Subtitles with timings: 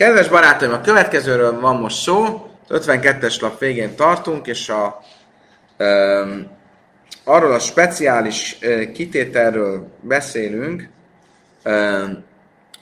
[0.00, 5.00] Kedves barátaim, a következőről van most szó, 52-es lap végén tartunk, és a,
[5.78, 6.46] um,
[7.24, 10.88] arról a speciális uh, kitételről beszélünk,
[11.64, 12.24] um,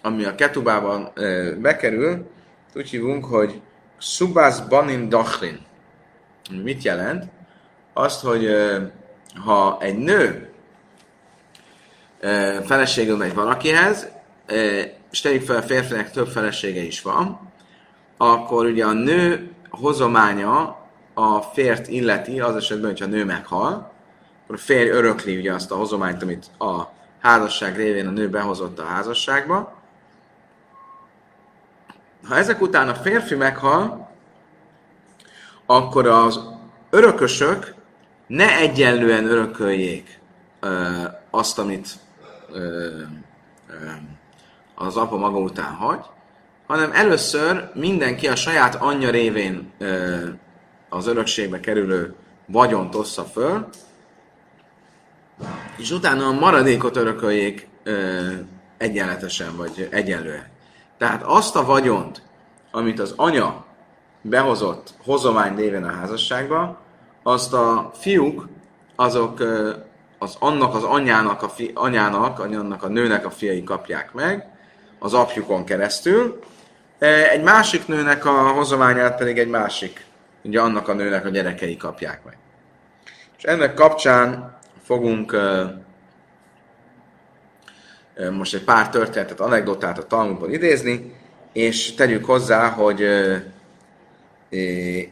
[0.02, 2.30] ami a ketubában uh, bekerül,
[2.74, 3.60] úgy hívunk, hogy
[4.00, 5.66] Subas Banin Dachlin.
[6.62, 7.24] Mit jelent?
[7.92, 8.82] Azt, hogy uh,
[9.44, 10.50] ha egy nő
[12.22, 14.08] uh, feleségül megy valakihez,
[15.10, 17.50] és tegyük fel, a férfinek több felesége is van,
[18.16, 20.76] akkor ugye a nő hozománya
[21.14, 23.92] a fért illeti, az esetben, hogyha a nő meghal,
[24.42, 26.82] akkor a férj örökli ugye azt a hozományt, amit a
[27.20, 29.76] házasság révén a nő behozott a házasságba.
[32.28, 34.10] Ha ezek után a férfi meghal,
[35.66, 36.40] akkor az
[36.90, 37.74] örökösök
[38.26, 40.20] ne egyenlően örököljék
[40.60, 41.88] ö, azt, amit
[42.52, 42.58] ö,
[43.68, 43.90] ö,
[44.78, 46.04] az apa maga után hagy,
[46.66, 49.72] hanem először mindenki a saját anyja révén
[50.88, 52.14] az örökségbe kerülő
[52.46, 53.68] vagyont ossza föl,
[55.76, 57.68] és utána a maradékot örököljék
[58.76, 60.46] egyenletesen, vagy egyenlően.
[60.98, 62.22] Tehát azt a vagyont,
[62.70, 63.64] amit az anya
[64.22, 66.80] behozott hozomány néven a házasságba,
[67.22, 68.48] azt a fiúk,
[68.96, 69.42] azok
[70.18, 74.57] az annak az anyának, a fi, anyának, annak a nőnek a fiai kapják meg,
[74.98, 76.38] az apjukon keresztül,
[77.32, 80.04] egy másik nőnek a hozományát pedig egy másik,
[80.42, 82.36] ugye annak a nőnek a gyerekei kapják meg.
[83.38, 85.36] És ennek kapcsán fogunk
[88.30, 91.14] most egy pár történetet, anekdotát a Talmudból idézni,
[91.52, 93.02] és tegyük hozzá, hogy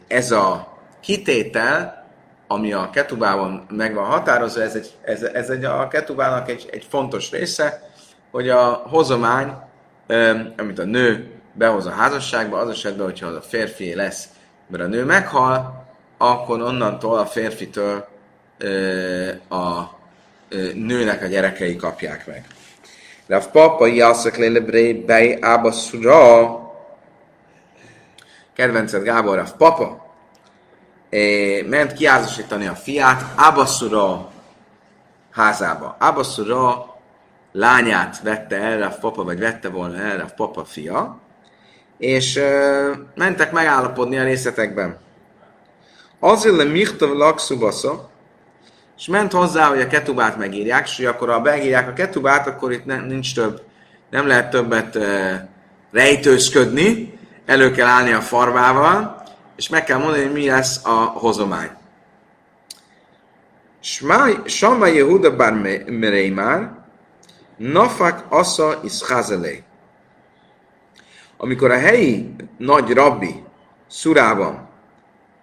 [0.07, 2.05] ez a kitétel,
[2.47, 6.87] ami a ketubában meg van határozva, ez, egy, ez, ez egy, a ketubának egy, egy
[6.89, 7.89] fontos része,
[8.31, 9.53] hogy a hozomány,
[10.57, 14.27] amit a nő behoz a házasságba, az esetben, hogyha az a férfi lesz,
[14.67, 15.85] mert a nő meghal,
[16.17, 18.07] akkor onnantól a férfitől
[19.49, 19.83] a
[20.73, 22.45] nőnek a gyerekei kapják meg.
[23.27, 26.59] Rav Papa Jászak Lélebré Bej Ábaszura
[28.53, 30.15] kedvenced Gábor Rav Papa
[31.65, 34.31] ment kiázasítani a fiát Ábaszura
[35.31, 35.95] házába.
[35.99, 36.96] Ábaszura
[37.57, 41.19] lányát vette el Rav Papa, vagy vette volna el Rav Papa fia,
[41.97, 42.39] és
[43.15, 44.97] mentek megállapodni a részletekben.
[46.19, 48.09] Azért le Michtav Lakszubasza,
[48.97, 52.71] és ment hozzá, hogy a ketubát megírják, és hogy akkor ha beírják a ketubát, akkor
[52.71, 53.61] itt ne, nincs több,
[54.09, 55.47] nem lehet többet e,
[55.91, 59.23] rejtőzködni, elő kell állni a farvával,
[59.55, 61.69] és meg kell mondani, hogy mi lesz a hozomány.
[64.45, 65.53] Sama Yehuda bar
[65.85, 66.76] Mereimár,
[67.57, 69.01] Nafak Asa is
[71.37, 73.43] Amikor a helyi nagy rabbi
[73.87, 74.67] Szurában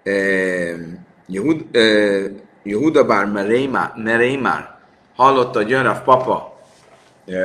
[0.02, 0.74] eh,
[1.26, 2.24] Yehud, eh,
[2.62, 3.26] Yehuda bár
[3.96, 4.78] Mereimár
[5.16, 6.58] hallotta, hogy jön a papa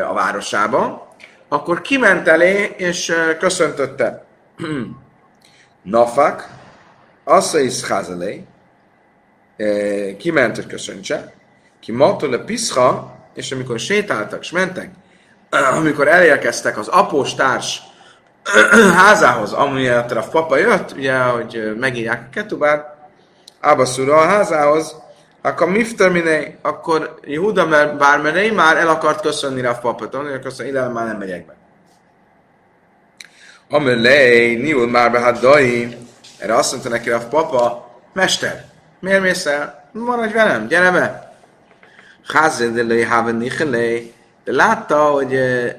[0.10, 1.14] a városába,
[1.48, 4.26] akkor kiment elé, és köszöntötte.
[5.82, 6.50] Nafak,
[7.24, 8.44] Assa is Hazelé,
[10.18, 11.34] kiment, hogy köszöntse,
[11.80, 14.90] ki a Pischa, és amikor sétáltak, és mentek,
[15.80, 17.82] amikor elérkeztek az apóstárs
[19.04, 22.98] házához, amiért a papa jött, ugye, hogy megírják a ketubát,
[23.62, 24.96] Abaszura a házához,
[25.42, 30.70] akkor mifterminé, akkor Jehuda mert bármerei már el akart köszönni rá a papot, mondja, köszönni,
[30.70, 31.56] ide már nem megyek be.
[33.70, 35.44] Amelé, niul már be hát
[36.40, 38.66] erre azt mondta neki a papa, mester,
[39.00, 39.90] miért mész el?
[39.92, 41.29] Maradj velem, gyere be!
[42.34, 44.14] Házedelé, hávenichelé,
[44.44, 45.70] de látta, hogy uh,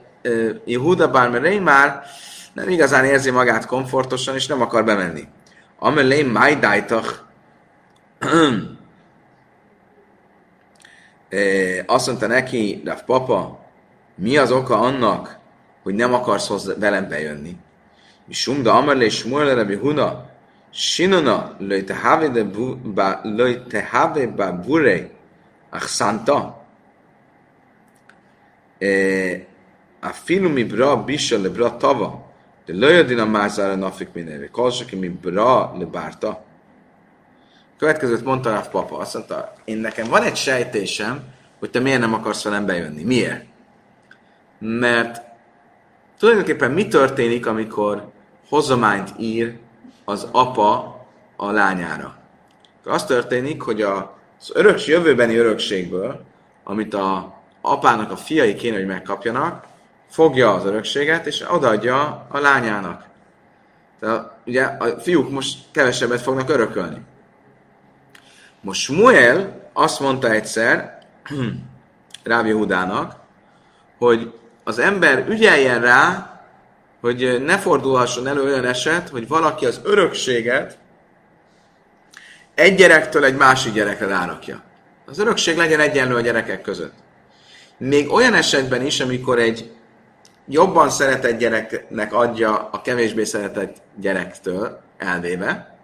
[0.65, 2.03] Jehuda bármerei már
[2.53, 5.29] nem igazán érzi magát komfortosan, és nem akar bemenni.
[5.79, 7.19] Amelé, májdájtach,
[11.87, 13.61] azt mondta neki, de papa,
[14.15, 15.39] mi az oka annak,
[15.83, 17.57] hogy nem akarsz hozzá, velem bejönni?
[18.27, 20.29] Mi sumda amerle és smuele Rabbi Huna,
[20.71, 21.95] sinona löjte
[23.91, 25.11] have ba bure
[30.01, 32.33] a mi bra bisa le bra tava,
[32.67, 36.45] de löjödin a mázára nafik mindenre, kalsak mi bra le bárta.
[37.79, 41.23] Következőt mondta Rav Papa, azt mondta, én nekem van egy sejtésem,
[41.59, 43.03] hogy te miért nem akarsz velem bejönni.
[43.03, 43.45] Miért?
[44.59, 45.23] Mert
[46.19, 48.11] tulajdonképpen mi történik, amikor
[48.49, 49.59] hozományt ír
[50.05, 51.01] az apa
[51.37, 52.17] a lányára?
[52.85, 53.83] Az történik, hogy
[54.41, 56.25] az öröks, jövőbeni örökségből,
[56.65, 59.67] amit a apának a fiai kéne, hogy megkapjanak,
[60.11, 63.05] fogja az örökséget, és odaadja a lányának.
[64.01, 67.01] Tehát, ugye a fiúk most kevesebbet fognak örökölni.
[68.61, 70.99] Most Smuel azt mondta egyszer
[72.25, 73.17] Rábi Hudának,
[73.99, 74.33] hogy
[74.65, 76.31] az ember ügyeljen rá,
[77.01, 80.79] hogy ne fordulhasson elő olyan eset, hogy valaki az örökséget
[82.61, 84.63] egy gyerektől egy másik gyerekre rárakja.
[85.07, 86.95] Az örökség legyen egyenlő a gyerekek között.
[87.79, 89.71] Még olyan esetben is, amikor egy
[90.49, 95.79] jobban szeretett gyereknek adja a kevésbé szeretett gyerektől elvéve.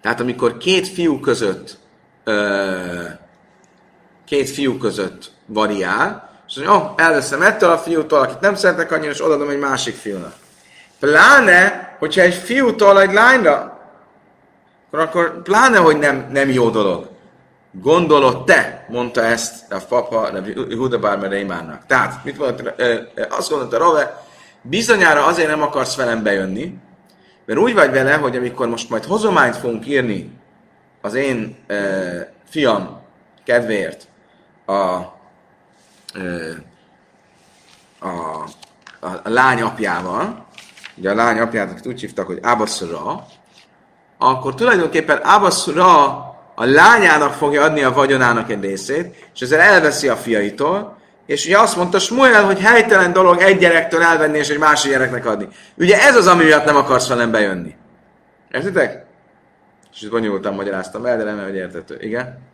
[0.00, 1.78] Tehát amikor két fiú között
[4.24, 9.10] két fiú között variál, és mondja, oh, elveszem ettől a fiútól, akit nem szeretek annyira,
[9.10, 10.34] és odaadom egy másik fiúnak.
[10.98, 13.77] Pláne, hogyha egy fiútól egy lányra,
[14.90, 17.08] akkor, akkor pláne, hogy nem, nem jó dolog.
[17.70, 20.42] Gondolod te, mondta ezt a papa, a
[20.76, 22.74] Huda Barmer Tehát, mit mondta,
[23.28, 24.22] azt gondolta Rave,
[24.62, 26.78] bizonyára azért nem akarsz velem bejönni,
[27.44, 30.30] mert úgy vagy vele, hogy amikor most majd hozományt fogunk írni
[31.00, 33.00] az én e, fiam
[33.44, 34.08] kedvéért
[34.66, 35.06] a, e,
[37.98, 38.08] a,
[39.00, 40.46] a, a lány apjával,
[40.96, 43.26] ugye a lány apját úgy hívtak, hogy Abasszura,
[44.18, 46.04] akkor tulajdonképpen Abasszura
[46.54, 51.58] a lányának fogja adni a vagyonának egy részét, és ezzel elveszi a fiaitól, és ugye
[51.58, 55.48] azt mondta Smuel, hogy helytelen dolog egy gyerektől elvenni és egy másik gyereknek adni.
[55.74, 57.76] Ugye ez az, ami miatt nem akarsz velem bejönni.
[58.50, 59.06] Értitek?
[59.94, 61.96] És itt bonyolultan magyaráztam el, de nem hogy értető.
[62.00, 62.46] Igen?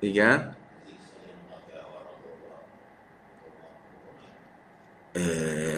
[0.00, 0.56] Igen.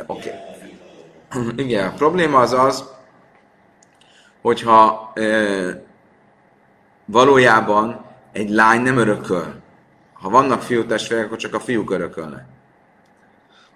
[0.07, 0.29] Oké.
[0.29, 0.48] Okay.
[1.57, 2.85] Igen, a probléma az az,
[4.43, 5.23] hogyha e,
[7.05, 9.55] valójában egy lány nem örököl.
[10.13, 12.45] Ha vannak fiú testvérek, akkor csak a fiúk örökölnek.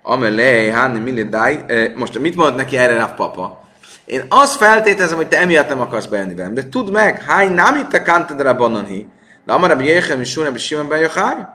[0.02, 1.64] Amelé, Hanni, Millidáj,
[1.96, 3.62] most mit mond neki erre a papa?
[4.04, 7.76] Én azt feltételezem, hogy te emiatt nem akarsz bejönni velem, de tudd meg, hány nem
[7.76, 9.08] itt a kantedra bananhi,
[9.44, 11.46] de amarabb jéhem és súnebb és simán bejöjjaj.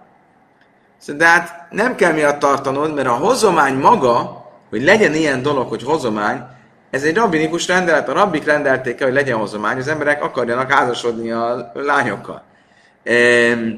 [0.97, 5.69] Szóval, de hát nem kell miatt tartanod, mert a hozomány maga, hogy legyen ilyen dolog,
[5.69, 6.43] hogy hozomány,
[6.89, 11.31] ez egy rabbinikus rendelet, a rabbik rendelték el, hogy legyen hozomány, az emberek akarjanak házasodni
[11.31, 12.43] a lányokkal.
[13.03, 13.69] Ehm,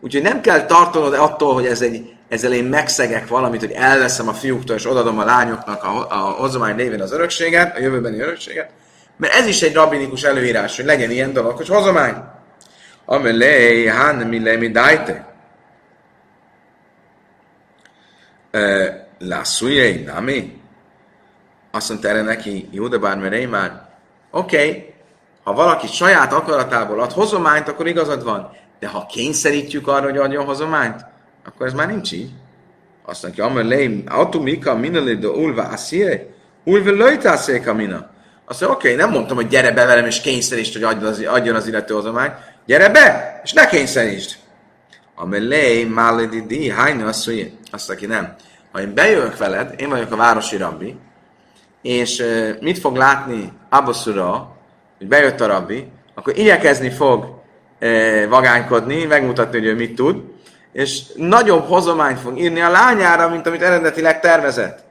[0.00, 4.32] úgyhogy nem kell tartanod attól, hogy ez egy, ezzel én megszegek valamit, hogy elveszem a
[4.32, 8.70] fiúktól, és odadom a lányoknak a, a hozomány lévén az örökséget, a jövőbeni örökséget,
[9.16, 12.14] mert ez is egy rabbinikus előírás, hogy legyen ilyen dolog, hogy hozomány.
[13.04, 14.72] Amelé, hán, mi le, mi.
[19.24, 20.60] Lászújjai, nami?
[21.70, 22.68] Azt mondta erre neki
[23.00, 23.88] Bármerei már,
[24.30, 24.94] oké, okay,
[25.42, 28.50] ha valaki saját akaratából ad hozományt, akkor igazad van.
[28.80, 31.04] De ha kényszerítjük arra, hogy adjon hozományt,
[31.44, 32.30] akkor ez már nincs így.
[33.04, 36.26] Azt mondja, amelé, autumika minelé de ulva asszie,
[36.64, 38.10] ulva löjtászéka mina.
[38.44, 41.24] Azt mondja, oké, okay, nem mondtam, hogy gyere be velem és kényszerítsd, hogy adjon az,
[41.26, 42.34] adjon az illető hozományt.
[42.66, 44.36] Gyere be, és ne kényszerítsd.
[45.14, 47.26] Amelé, máledi di, hányna azt
[47.88, 48.36] mondja, nem.
[48.72, 50.96] Ha én bejövök veled, én vagyok a városi rabbi,
[51.82, 52.24] és
[52.60, 54.56] mit fog látni Abbaszura,
[54.98, 57.40] hogy bejött a rabbi, akkor igyekezni fog
[58.28, 60.22] vagánykodni, megmutatni, hogy ő mit tud,
[60.72, 64.84] és nagyobb hozományt fog írni a lányára, mint amit eredetileg tervezett.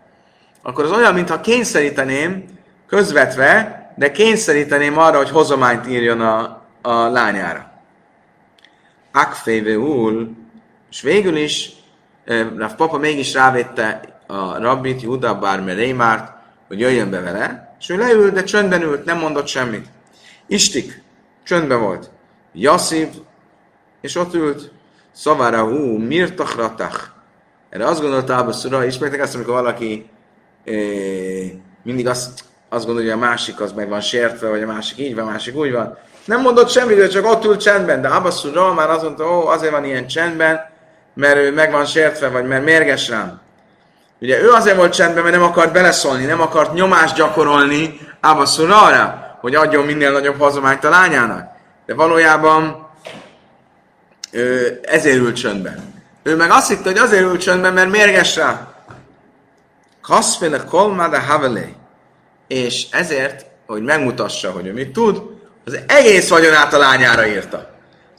[0.62, 2.46] Akkor az olyan, mintha kényszeríteném,
[2.88, 7.72] közvetve, de kényszeríteném arra, hogy hozományt írjon a, a lányára.
[9.12, 10.28] Akféve úr,
[10.90, 11.72] és végül is
[12.58, 16.34] Rav Papa mégis rávédte a rabbit, Juda Barmer Rémárt,
[16.68, 19.86] hogy jöjjön be vele, és ő leült, de csöndben ült, nem mondott semmit.
[20.48, 21.04] Istik,
[21.44, 22.10] csöndben volt.
[22.54, 23.08] Jasszív,
[24.02, 24.72] és ott ült,
[25.12, 27.00] szavára hú, mirtach ratach.
[27.70, 30.10] Erre azt gondolta Abba Szura, ismertek azt, amikor valaki
[30.66, 30.72] e,
[31.84, 35.16] mindig azt, azt gondolja, hogy a másik az meg van sértve, vagy a másik így
[35.16, 35.98] van, a másik úgy van.
[36.26, 39.48] Nem mondott semmit, de csak ott ült csendben, de Abba Szura már azt mondta, ó,
[39.48, 40.71] azért van ilyen csendben,
[41.14, 43.42] mert ő meg van sértve, vagy mert mérges rám.
[44.20, 49.38] Ugye ő azért volt csendben, mert nem akart beleszólni, nem akart nyomást gyakorolni Abbaszura arra,
[49.42, 51.50] hogy adjon minél nagyobb hozományt a lányának.
[51.86, 52.90] De valójában
[54.32, 55.94] ő ezért ült csöndben.
[56.24, 58.68] Ő meg azt hitte, hogy azért ült csöndben, mert mérges rá.
[60.02, 61.76] Kaszféle kolmada havelé.
[62.48, 65.22] És ezért, hogy megmutassa, hogy ő mit tud,
[65.66, 67.70] az egész vagyonát a lányára írta.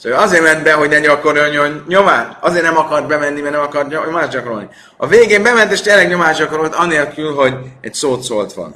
[0.02, 2.36] Szóval azért ment be, hogy ne gyakoroljon nyomást.
[2.40, 4.68] Azért nem akart bemenni, mert nem akart nyomást gyakorolni.
[4.96, 8.74] A végén bement, és tényleg nyomást gyakorolt, anélkül, hogy egy szót szólt van.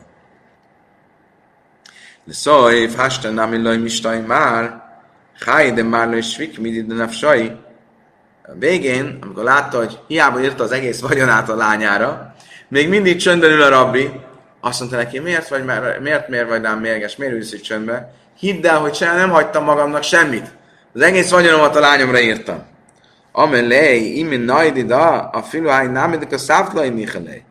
[2.25, 4.83] De szajv, hasten nami loj mistai már,
[5.45, 7.53] háj de már loj svik midi de nafsai,
[8.59, 12.35] végén, amikor látta, hogy hiába írta az egész vagyonát a lányára,
[12.69, 14.11] még mindig csöndben ül a rabbi,
[14.61, 15.65] azt mondta neki, miért vagy,
[16.01, 18.13] miért, miért, vagy rám mérges, miért ülsz csöndbe?
[18.39, 20.56] Hidd el, hogy se nem hagytam magamnak semmit.
[20.97, 22.63] Az egész vagyonomat a lányomra írtam.
[23.33, 27.43] Amelé, imin najdi da, a filuáj námidik a szávtlai michelé.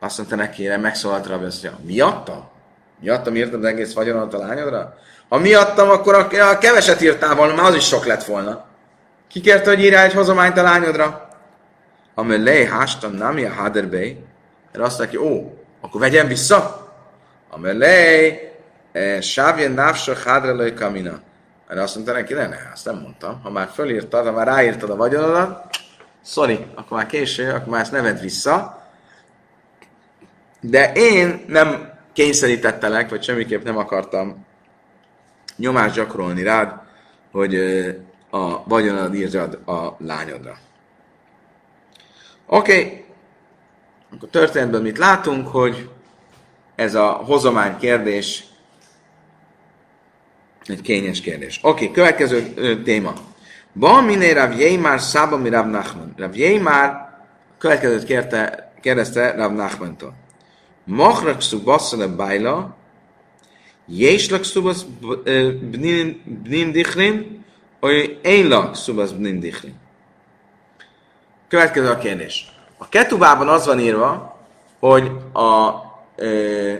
[0.00, 2.48] Azt mondta neki, megszólalt rabbi, azt mondja, miattam?
[3.00, 4.98] Miattam írtad az egész vagyonomat a lányodra?
[5.28, 8.64] Ha miattam, akkor a, keveset írtál volna, már az is sok lett volna.
[9.28, 11.28] Ki kérte, hogy írjál egy hozományt a lányodra?
[12.14, 14.24] Amelé, hástam, námi a haderbé.
[14.72, 16.92] Erre azt mondja, ó, akkor vegyem vissza.
[17.50, 18.40] Amelé,
[18.92, 21.20] eh, sávjen návsa hadrelőj kamina.
[21.72, 23.40] Erre azt mondta neki, ne, ne, azt nem mondtam.
[23.42, 25.76] Ha már fölírtad, ha már ráírtad a vagyonodat,
[26.24, 28.82] sorry, akkor már késő, akkor már ezt neved vissza.
[30.60, 34.46] De én nem kényszerítettelek, vagy semmiképp nem akartam
[35.56, 36.80] nyomást gyakorolni rád,
[37.30, 37.54] hogy
[38.30, 40.58] a vagyonad írjad a lányodra.
[42.46, 43.04] Oké, okay.
[44.14, 45.90] akkor történetben mit látunk, hogy
[46.74, 48.44] ez a hozomány kérdés
[50.66, 51.60] egy kényes kérdés.
[51.62, 53.12] Oké, okay, következő ö, téma.
[53.72, 56.14] Ba miné Rav Jémár szába mi Rav Nachman.
[56.16, 57.10] Rav Jémár
[57.58, 60.14] következőt kérte, kérdezte Rav Nachmantól.
[60.84, 62.76] Machrak szubaszale bájla,
[63.86, 64.86] Jéslak szubasz
[66.42, 67.44] bnin dichrin,
[67.80, 69.74] vagy énlak szubasz bnin dichrin.
[71.48, 72.52] Következő a kérdés.
[72.78, 74.40] A ketubában az van írva,
[74.78, 75.70] hogy a
[76.16, 76.74] ö,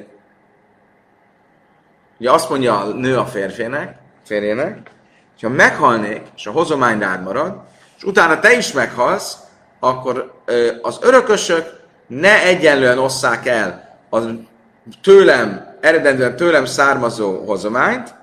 [2.23, 4.91] ugye azt mondja a nő a férfének, férjének,
[5.41, 7.61] ha meghalnék, és a hozomány rád marad,
[7.97, 9.37] és utána te is meghalsz,
[9.81, 10.33] akkor
[10.83, 14.29] az örökösök ne egyenlően osszák el az
[15.03, 18.15] tőlem, eredendően tőlem származó hozományt,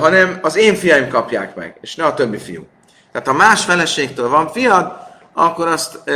[0.00, 2.66] hanem az én fiaim kapják meg, és ne a többi fiú.
[3.12, 4.92] Tehát ha más feleségtől van fiad,
[5.32, 6.10] akkor, azt,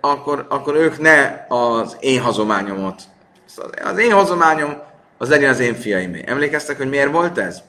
[0.00, 3.02] akkor, akkor ők ne az én hazományomat.
[3.84, 4.82] Az én hazományom
[5.18, 6.24] az legyen az én fiaimé.
[6.26, 7.62] Emlékeztek, hogy miért volt ez?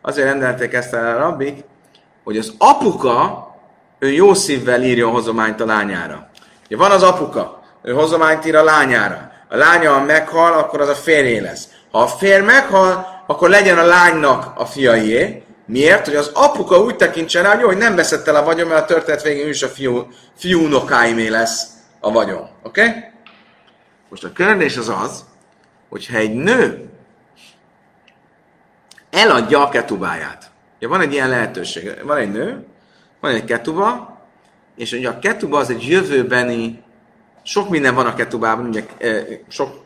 [0.00, 1.64] Azért rendelték ezt el a rabbik,
[2.24, 3.46] hogy az apuka,
[3.98, 6.30] ő jó szívvel írjon hozományt a lányára.
[6.66, 9.30] Ugye van az apuka, ő hozományt ír a lányára.
[9.48, 11.68] A lánya meghal, akkor az a férjé lesz.
[11.90, 16.04] Ha a férj meghal, akkor legyen a lánynak a fiaié, Miért?
[16.04, 18.82] Hogy az apuka úgy tekintsen rá, hogy, jó, hogy nem veszett el a vagyon, mert
[18.82, 21.66] a történet végén is a fiú, fiú unokáimé lesz
[22.00, 22.48] a vagyon.
[22.62, 22.86] Oké?
[22.86, 23.04] Okay?
[24.08, 25.24] Most a kérdés az az,
[25.88, 26.88] hogyha egy nő
[29.10, 30.50] eladja a ketubáját.
[30.78, 32.02] Ja, van egy ilyen lehetőség.
[32.04, 32.64] Van egy nő,
[33.20, 34.18] van egy ketuba,
[34.76, 36.82] és ugye a ketuba az egy jövőbeni,
[37.42, 38.84] sok minden van a ketubában, ugye
[39.48, 39.84] sok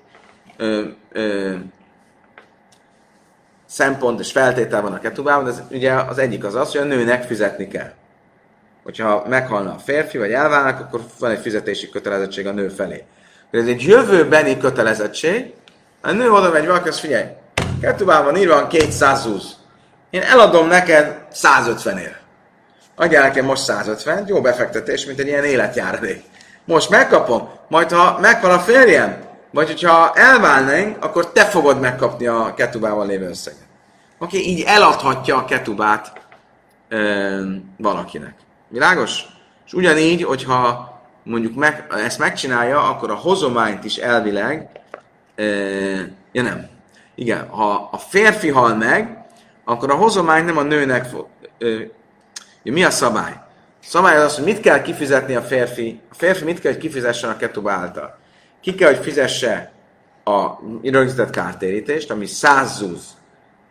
[0.56, 1.54] ö, ö,
[3.66, 7.22] szempont és feltétel van a ketubában, ez ugye az egyik az az, hogy a nőnek
[7.22, 7.92] fizetni kell.
[8.82, 13.04] Hogyha meghalna a férfi, vagy elválnak, akkor van egy fizetési kötelezettség a nő felé.
[13.50, 15.52] Ez egy jövőbeni kötelezettség,
[16.02, 17.24] a nő oda megy valaki, azt figyelj,
[17.80, 19.52] ketubában írva 220.
[20.10, 22.16] Én eladom neked 150 ér.
[22.96, 26.22] Adjál nekem most 150, jó befektetés, mint egy ilyen életjáradék.
[26.64, 29.16] Most megkapom, majd ha meghal a férjem,
[29.50, 33.60] vagy hogyha elválnánk, akkor te fogod megkapni a ketubával lévő összeget.
[34.18, 36.12] Okay, így eladhatja a ketubát
[36.88, 37.40] ö,
[37.76, 38.34] valakinek.
[38.68, 39.24] Világos?
[39.66, 40.92] És ugyanígy, hogyha
[41.22, 44.81] mondjuk meg, ezt megcsinálja, akkor a hozományt is elvileg,
[45.34, 46.00] ö,
[46.32, 46.68] ja nem,
[47.14, 49.24] igen, ha a férfi hal meg,
[49.64, 51.26] akkor a hozomány nem a nőnek fog,
[51.58, 51.80] ö,
[52.62, 53.32] mi a szabály?
[53.32, 57.30] A szabály az, hogy mit kell kifizetni a férfi, a férfi mit kell, hogy kifizessen
[57.30, 58.20] a ketuba által
[58.62, 59.72] ki kell, hogy fizesse
[60.24, 60.50] a
[60.82, 63.04] rögzített kártérítést, ami 100 zúz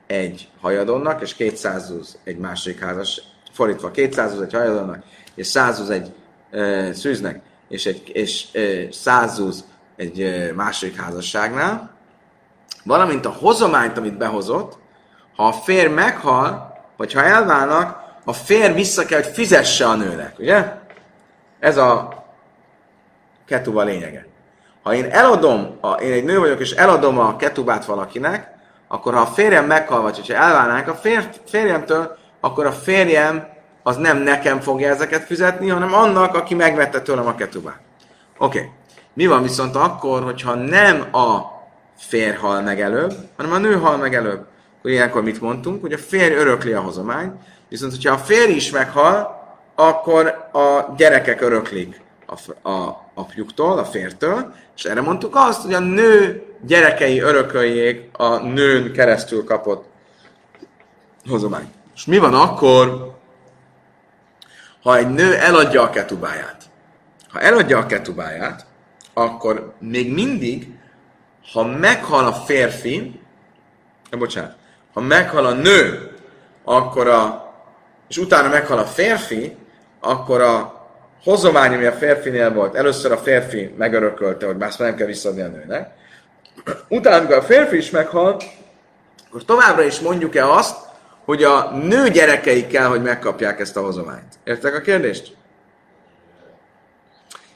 [0.08, 5.04] egy hajadonnak, és 200 zúz egy másik házas, fordítva 200 zúz egy hajadonnak,
[5.36, 6.14] és 100 zúz egy
[6.52, 9.66] e, szűznek, és, egy, és e, 100 zúz
[10.02, 11.90] egy másik házasságnál,
[12.84, 14.78] valamint a hozományt, amit behozott,
[15.36, 20.40] ha a fér meghal, vagy ha elválnak, a fér vissza kell, hogy fizesse a nőnek,
[20.40, 20.74] ugye?
[21.60, 22.24] Ez a
[23.46, 24.26] ketuva lényege.
[24.84, 28.50] Ha én eladom, a, én egy nő vagyok, és eladom a ketubát valakinek,
[28.88, 33.48] akkor ha a férjem meghal, vagy hogyha elválnánk a fér, férjemtől, akkor a férjem
[33.84, 37.80] az nem nekem fogja ezeket fizetni, hanem annak, aki megvette tőlem a ketubát.
[38.38, 38.58] Oké.
[38.58, 38.80] Okay.
[39.14, 41.60] Mi van viszont akkor, hogyha nem a
[41.98, 44.46] férj hal meg előbb, hanem a nő hal meg előbb?
[44.78, 45.82] Akkor ilyenkor mit mondtunk?
[45.82, 47.34] Hogy a férj örökli a hozományt,
[47.70, 49.40] viszont hogyha a férj is meghal,
[49.76, 55.80] akkor a gyerekek öröklik a, a apjuktól, a fértől, és erre mondtuk azt, hogy a
[55.80, 59.86] nő gyerekei örököljék a nőn keresztül kapott
[61.30, 61.72] hozomány.
[61.96, 63.16] És mi van akkor,
[64.84, 66.64] ha egy nő eladja a ketubáját.
[67.30, 68.66] Ha eladja a ketubáját,
[69.14, 70.68] akkor még mindig,
[71.54, 73.20] ha meghal a férfi,
[74.10, 74.56] eh, bocsánat,
[74.94, 76.12] ha meghal a nő,
[76.64, 77.54] akkor a,
[78.08, 79.56] és utána meghal a férfi,
[80.00, 80.80] akkor a
[81.24, 85.48] hozomány, ami a férfinél volt, először a férfi megörökölte, hogy már nem kell visszadni a
[85.48, 85.90] nőnek,
[86.88, 88.42] utána, amikor a férfi is meghal,
[89.28, 90.78] akkor továbbra is mondjuk-e azt,
[91.26, 94.34] hogy a nő gyerekei kell, hogy megkapják ezt a hozományt.
[94.44, 95.36] Értek a kérdést?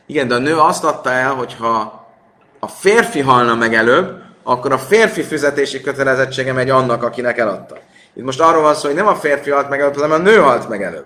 [0.07, 2.05] Igen, de a nő azt adta el, hogy ha
[2.59, 7.77] a férfi halna meg előbb, akkor a férfi fizetési kötelezettsége megy annak, akinek eladta.
[8.13, 10.37] Itt most arról van szó, hogy nem a férfi halt meg előbb, hanem a nő
[10.37, 11.05] halt meg előbb.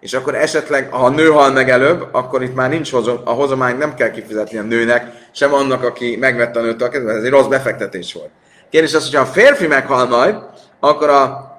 [0.00, 3.30] És akkor esetleg, ha a nő hal meg előbb, akkor itt már nincs hozom, a
[3.30, 7.30] hozományt nem kell kifizetni a nőnek, sem annak, aki megvette a nőtől a ez egy
[7.30, 8.30] rossz befektetés volt.
[8.70, 10.36] Kérdés az, hogyha a férfi meghal majd,
[10.80, 11.50] akkor a,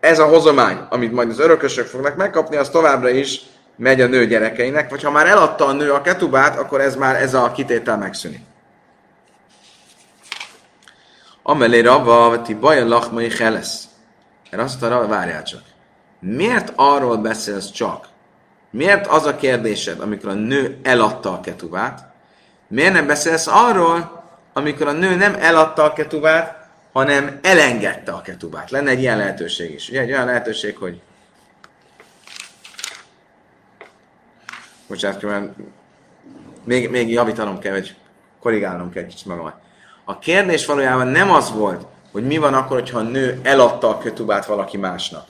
[0.00, 3.40] ez a hozomány, amit majd az örökösök fognak megkapni, az továbbra is
[3.76, 7.22] megy a nő gyerekeinek, vagy ha már eladta a nő a ketubát, akkor ez már
[7.22, 8.42] ez a kitétel megszűnik.
[11.42, 13.84] Amelé rava, ti baja lachmai helesz.
[14.50, 15.62] Erre azt mondta, várjál csak.
[16.20, 18.08] Miért arról beszélsz csak?
[18.70, 22.04] Miért az a kérdésed, amikor a nő eladta a ketubát?
[22.68, 28.70] Miért nem beszélsz arról, amikor a nő nem eladta a ketubát, hanem elengedte a ketubát?
[28.70, 29.88] Lenne egy ilyen lehetőség is.
[29.88, 31.00] Ugye egy olyan lehetőség, hogy
[34.92, 35.48] Bocsánat, mert
[36.64, 37.94] még, még javítanom kell, hogy
[38.40, 39.54] korrigálnom kell kicsit magamat.
[40.04, 43.98] A kérdés valójában nem az volt, hogy mi van akkor, hogyha a nő eladta a
[43.98, 45.26] ketubát valaki másnak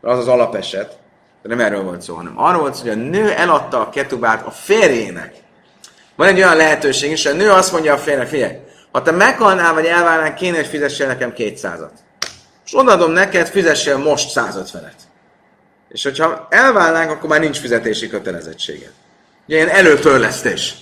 [0.00, 0.98] az az alapeset,
[1.42, 4.46] de nem erről volt szó, hanem arról volt szó, hogy a nő eladta a ketubát
[4.46, 5.34] a férjének.
[6.16, 8.56] Van egy olyan lehetőség is, hogy a nő azt mondja a férjnek, figyelj,
[8.92, 11.90] ha te meghalnál, vagy elválnál, kéne, hogy fizessél nekem 200-at.
[12.64, 15.05] És odaadom neked, fizessél most 150-et.
[15.88, 18.90] És hogyha elválnánk, akkor már nincs fizetési kötelezettsége.
[19.46, 20.74] Ugye ilyen előtörlesztés.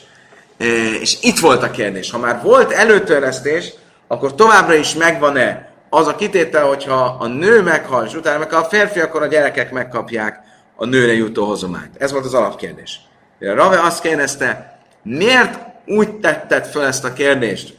[1.01, 2.11] És itt volt a kérdés.
[2.11, 3.73] Ha már volt előtörlesztés,
[4.07, 8.69] akkor továbbra is megvan-e az a kitétel, hogyha a nő meghal, és utána meghal a
[8.69, 10.41] férfi, akkor a gyerekek megkapják
[10.77, 11.97] a nőre jutó hozományt.
[11.99, 13.01] Ez volt az alapkérdés.
[13.41, 17.77] A Rave azt kérdezte, miért úgy tetted fel ezt a kérdést,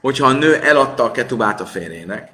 [0.00, 2.30] hogyha a nő eladta a ketubát a férjének?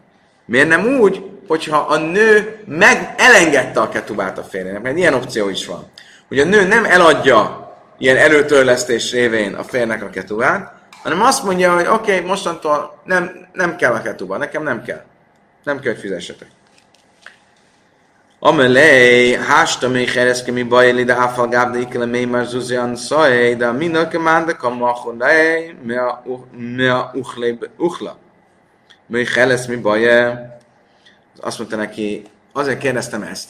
[0.46, 4.82] Miért nem úgy, hogyha a nő meg elengedte a ketubát a férjének?
[4.82, 5.90] Mert ilyen opció is van.
[6.28, 11.74] Hogy a nő nem eladja ilyen előtörlesztés révén a férnek a ketubát, hanem azt mondja,
[11.74, 15.04] hogy oké, okay, mostantól nem, nem kell a ketuba, nekem nem kell.
[15.64, 16.48] Nem kell, hogy fizessetek.
[18.38, 23.54] Amelé, hásta még hereszke mi baj, de áfal gáb, de ikele mély már zuzian szaj,
[23.54, 27.12] de minnak a a machonai, mi a
[27.76, 28.18] uchla.
[29.06, 30.06] Mi heresz mi baj,
[31.40, 33.48] azt mondta neki, azért kérdeztem ezt,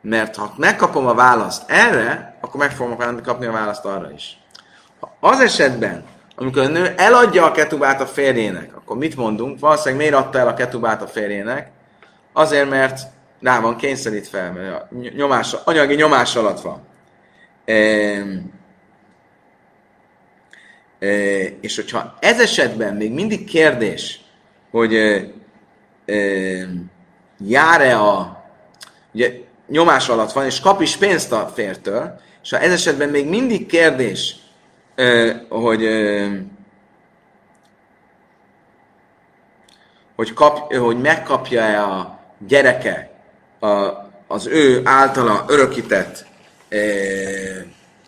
[0.00, 4.38] mert ha megkapom a választ erre, akkor meg fogom kapni a választ arra is.
[5.00, 6.04] Ha az esetben,
[6.36, 9.60] amikor a nő eladja a ketubát a férjének, akkor mit mondunk?
[9.60, 11.70] Valószínűleg miért adta el a ketubát a férjének?
[12.32, 13.00] Azért, mert
[13.40, 16.82] rá van kényszerítve, mert a nyomás, anyagi nyomás alatt van.
[17.64, 17.72] E,
[20.98, 21.08] e,
[21.60, 24.21] és hogyha ez esetben még mindig kérdés,
[24.72, 25.32] hogy e,
[26.06, 26.16] e,
[27.38, 28.42] jár-e a
[29.14, 29.32] ugye,
[29.68, 33.66] nyomás alatt van, és kap is pénzt a fértől, és ha ez esetben még mindig
[33.66, 34.36] kérdés,
[35.48, 35.88] hogy
[40.22, 43.10] hogy, kap, hogy megkapja-e a gyereke
[43.60, 43.66] a,
[44.26, 46.26] az ő általa örökített
[46.68, 47.64] eh,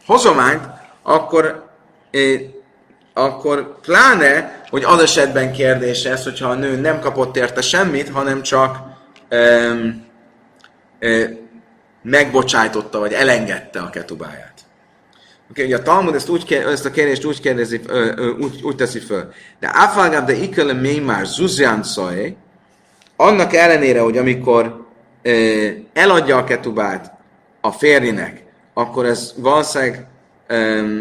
[0.06, 0.64] hozományt,
[1.02, 1.68] akkor,
[2.10, 2.40] eh,
[3.12, 8.42] akkor pláne, hogy az esetben kérdés ez, hogyha a nő nem kapott érte semmit, hanem
[8.42, 8.78] csak
[9.28, 9.70] eh,
[10.98, 11.30] eh,
[12.02, 14.54] megbocsájtotta, vagy elengedte a ketubáját.
[15.50, 18.76] Okay, ugye a Talmud ezt, úgy, ezt a kérdést úgy, kérdezi, ö, ö, úgy, úgy
[18.76, 19.32] teszi föl.
[19.60, 22.36] De áfalgább, de iköle mély már zuzján szaj,
[23.16, 24.86] annak ellenére, hogy amikor
[25.22, 27.12] ö, eladja a ketubát
[27.60, 30.06] a férjének, akkor ez valószínűleg
[30.46, 30.98] ö,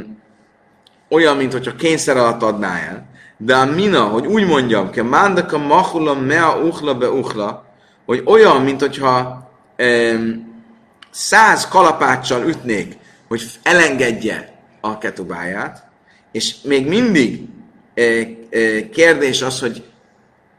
[1.10, 3.12] olyan, mint hogyha kényszer alatt adná el.
[3.46, 7.66] De a mina, hogy úgy mondjam, ke mándaka machula mea uchla be uchla,
[8.06, 9.50] hogy olyan, mint hogyha
[11.12, 15.84] száz kalapáccsal ütnék hogy elengedje a ketubáját,
[16.32, 17.42] és még mindig
[18.92, 19.84] kérdés az, hogy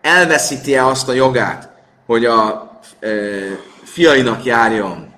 [0.00, 1.70] elveszíti-e azt a jogát,
[2.06, 2.70] hogy a
[3.82, 5.12] fiainak járjon.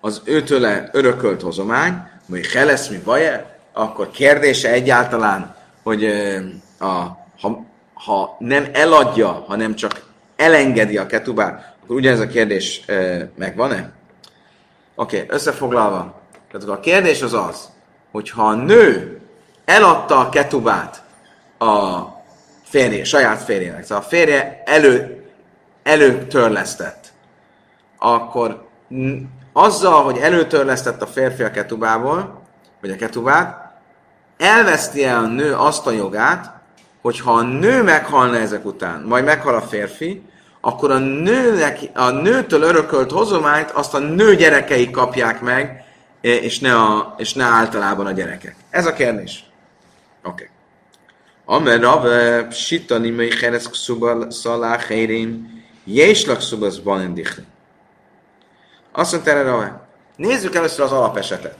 [0.00, 5.55] Az őtőle örökölt hozomány, hogy lesz mi baje, akkor kérdése egyáltalán,
[5.86, 6.04] hogy
[6.78, 6.86] a,
[7.40, 12.84] ha, ha nem eladja, hanem csak elengedi a ketubát, Akkor ugyanez a kérdés
[13.34, 13.92] megvan-e?
[14.94, 16.20] Oké, okay, összefoglalva.
[16.50, 17.70] Tehát a kérdés az az,
[18.10, 19.20] hogy ha a nő
[19.64, 21.02] eladta a ketubát
[21.58, 22.00] a
[22.62, 25.24] férje, saját férjének, szóval a férje elő,
[25.82, 27.12] előtörlesztett,
[27.98, 28.68] akkor
[29.52, 32.42] azzal, hogy előtörlesztett a férfi a ketubából,
[32.80, 33.65] vagy a ketubát,
[34.36, 36.54] elveszti el a nő azt a jogát,
[37.00, 40.22] hogy ha a nő meghalna ezek után, majd meghal a férfi,
[40.60, 45.84] akkor a, nőnek, a nőtől örökölt hozományt azt a nő gyerekei kapják meg,
[46.20, 48.56] és ne, a, és ne általában a gyerekek.
[48.70, 49.44] Ez a kérdés.
[50.24, 50.50] Oké.
[51.44, 51.58] Okay.
[51.58, 52.06] Amer Rav
[52.50, 57.44] Sitani mely Cheres Ksubal Szalah Heirin Jéslak Szubaz Balendichli.
[58.92, 61.56] Azt mondta erre Rave, nézzük először az alapesetet.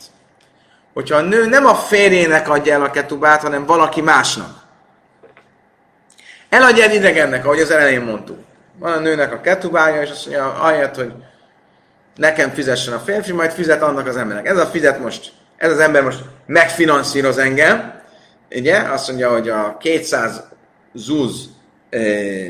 [0.96, 4.48] Hogyha a nő nem a férjének adja el a ketubát, hanem valaki másnak.
[6.48, 8.38] Eladja egy idegennek, ahogy az elején mondtuk.
[8.78, 11.12] Van a nőnek a ketubája, és azt mondja, ahelyett, hogy
[12.14, 14.46] nekem fizessen a férfi, majd fizet annak az embernek.
[14.46, 18.02] Ez a fizet most, ez az ember most megfinanszíroz engem,
[18.50, 18.78] ugye?
[18.78, 20.42] Azt mondja, hogy a 200
[20.94, 21.48] zúz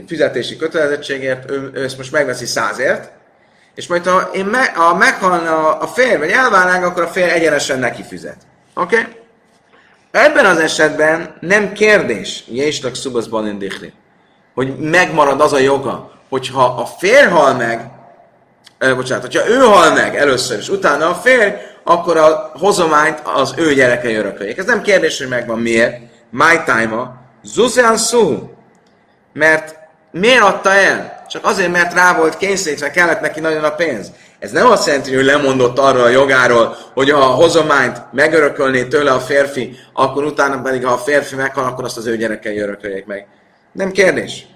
[0.07, 3.11] fizetési kötelezettségért, ő, ő ezt most megveszi százért,
[3.77, 7.79] és majd ha, én me, ha meghalna a férj, vagy elválnánk, akkor a férj egyenesen
[7.79, 8.37] neki fizet.
[8.75, 8.99] Oké?
[8.99, 9.12] Okay?
[10.11, 13.93] Ebben az esetben nem kérdés, Jézstak Szubasz Balindikli,
[14.55, 17.91] hogy megmarad az a joga, hogyha a férj hal meg,
[18.79, 21.53] ö, bocsánat, hogyha ő hal meg először, és utána a férj,
[21.85, 24.59] akkor a hozományt az ő gyerekei örököljék.
[24.59, 25.99] Ez nem kérdés, hogy megvan miért.
[26.31, 27.15] My time-a.
[27.43, 28.55] Zuzán Suhu
[29.37, 29.77] mert
[30.11, 31.15] miért adta el?
[31.37, 34.12] Csak azért, mert rá volt kényszerítve, kellett neki nagyon a pénz.
[34.38, 39.12] Ez nem azt jelenti, hogy lemondott arról a jogáról, hogy ha a hozományt megörökölné tőle
[39.12, 43.07] a férfi, akkor utána pedig, ha a férfi meghal, akkor azt az ő gyerekei örököljék
[43.07, 43.27] meg.
[43.72, 44.46] Nem kérdés.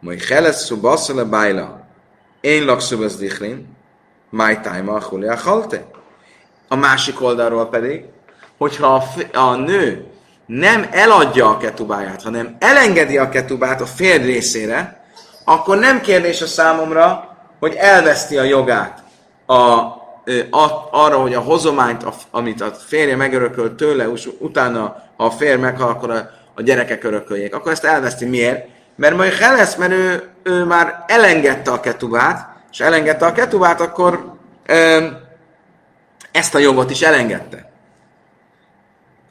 [0.00, 1.86] Majd helesz szubaszole bájla.
[2.40, 3.76] Én lakszubaz dichlin.
[4.28, 5.84] My time a halte.
[6.68, 8.04] A másik oldalról pedig,
[8.58, 10.06] hogyha a, a nő
[10.46, 14.99] nem eladja a ketubáját, hanem elengedi a ketubát a férj részére,
[15.50, 19.02] akkor nem kérdés a számomra, hogy elveszti a jogát
[19.46, 19.54] a,
[20.50, 24.80] a, arra, hogy a hozományt, a, amit a férje megörökölt tőle, és utána,
[25.16, 27.54] ha a férj meghal, akkor a, a gyerekek örököljék.
[27.54, 28.24] Akkor ezt elveszti.
[28.24, 28.68] Miért?
[28.96, 34.34] Mert majd lesz, mert ő, ő már elengedte a ketubát, és elengedte a ketubát, akkor
[34.66, 35.06] ö,
[36.32, 37.70] ezt a jogot is elengedte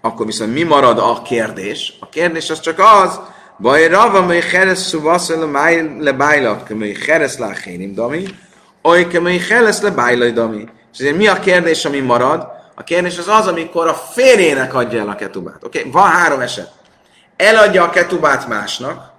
[0.02, 1.94] akkor viszont mi marad a kérdés?
[2.00, 3.20] A kérdés az csak az,
[3.62, 5.52] Baj rava mely cheres szuvaszol
[6.00, 8.26] le bájlat, kemely cheres láchénim dami,
[8.82, 10.68] oly kemely cheres le bájlaj dami.
[10.94, 12.48] És ezért mi a kérdés, ami marad?
[12.76, 15.64] A kérdés az az, amikor a férjének adja el a ketubát.
[15.64, 15.92] Oké, okay?
[15.92, 16.72] van három eset.
[17.36, 19.12] Eladja a ketubát másnak,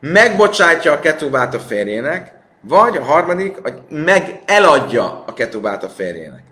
[0.00, 6.42] megbocsátja a ketubát a férjének, vagy a harmadik, hogy meg eladja a ketubát a férjének.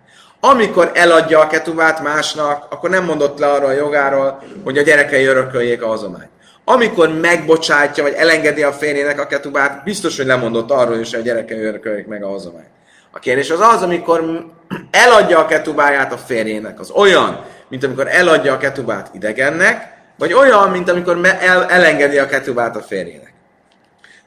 [0.41, 5.25] Amikor eladja a ketubát másnak, akkor nem mondott le arra a jogáról, hogy a gyerekei
[5.25, 6.39] örököljék a hozományt.
[6.73, 11.23] Amikor megbocsátja, vagy elengedi a férjének a ketubát, biztos, hogy lemondott arról is, hogy a
[11.23, 12.71] gyerekei örököljék meg a hozományt.
[13.11, 14.47] A kérdés az az, amikor
[14.91, 20.71] eladja a ketubáját a férjének, az olyan, mint amikor eladja a ketubát idegennek, vagy olyan,
[20.71, 23.33] mint amikor el, elengedi a ketubát a férjének.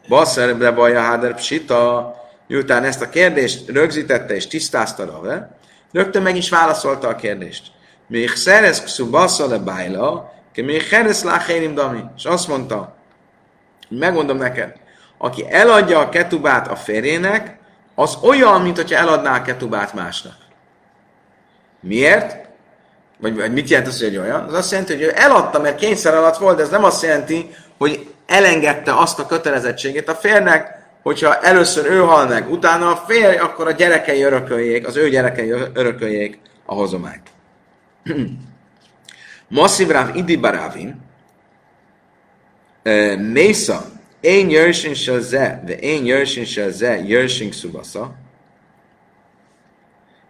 [0.07, 2.15] Basszer de baja háder psita,
[2.47, 5.57] miután ezt a kérdést rögzítette és tisztázta Rave,
[5.91, 7.63] Rögtön meg is válaszolta a kérdést.
[8.07, 12.03] Még szerez kszubasza le bájla, ke még szerez láhérim dami.
[12.17, 12.95] És azt mondta,
[13.89, 14.73] megmondom neked,
[15.17, 17.57] aki eladja a ketubát a férjének,
[17.95, 20.35] az olyan, mint hogyha eladná a ketubát másnak.
[21.79, 22.47] Miért?
[23.19, 24.43] Vagy, vagy mit jelent az, hogy olyan?
[24.43, 27.49] Az azt jelenti, hogy ő eladta, mert kényszer alatt volt, de ez nem azt jelenti,
[27.77, 33.37] hogy elengedte azt a kötelezettségét a férnek, hogyha először ő hal meg, utána a férj,
[33.37, 37.29] akkor a gyerekei örököljék, az ő gyerekei örököljék a hozományt.
[39.53, 41.01] Masszív ráv idi barávin,
[43.17, 43.85] Mésza,
[44.19, 48.15] én jörsén se ze, de én jörsén se ze, jörsén szubasza,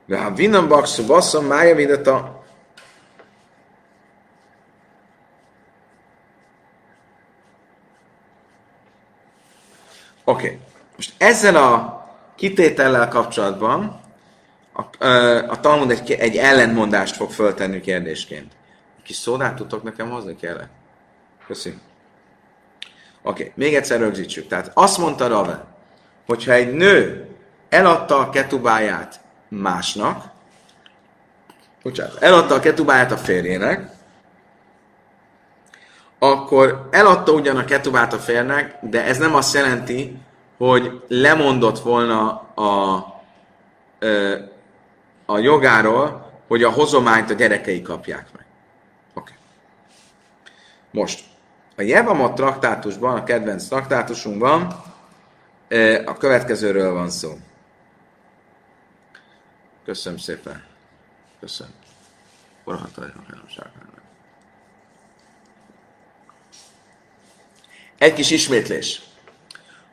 [0.05, 2.43] de ha vinnan bak szubasza, mája vidata,
[10.25, 10.45] Oké.
[10.45, 10.59] Okay.
[10.95, 12.03] Most ezzel a
[12.35, 14.01] kitétellel kapcsolatban
[14.73, 15.05] a,
[15.47, 18.51] a Talmud egy, egy ellentmondást fog föltenni kérdésként.
[19.03, 20.67] Kis szódát tudtok nekem hozni kell?
[21.47, 21.81] Köszönöm.
[23.21, 23.53] Oké, okay.
[23.55, 24.47] még egyszer rögzítsük.
[24.47, 25.65] Tehát azt mondta Rave,
[26.25, 27.27] hogyha egy nő
[27.69, 30.23] eladta a ketubáját másnak,
[31.83, 33.91] bocsánat, eladta a ketubáját a férjének,
[36.19, 40.17] akkor eladta ugyan a ketubát a férnek, de ez nem azt jelenti,
[40.57, 42.95] hogy lemondott volna a,
[45.25, 48.42] a jogáról, hogy a hozományt a gyerekei kapják meg.
[50.93, 51.23] Most,
[51.75, 54.83] a Jevamot traktátusban, a kedvenc traktátusunkban
[56.05, 57.37] a következőről van szó.
[59.85, 60.63] Köszönöm szépen.
[61.39, 61.73] Köszönöm.
[67.97, 69.01] Egy kis ismétlés.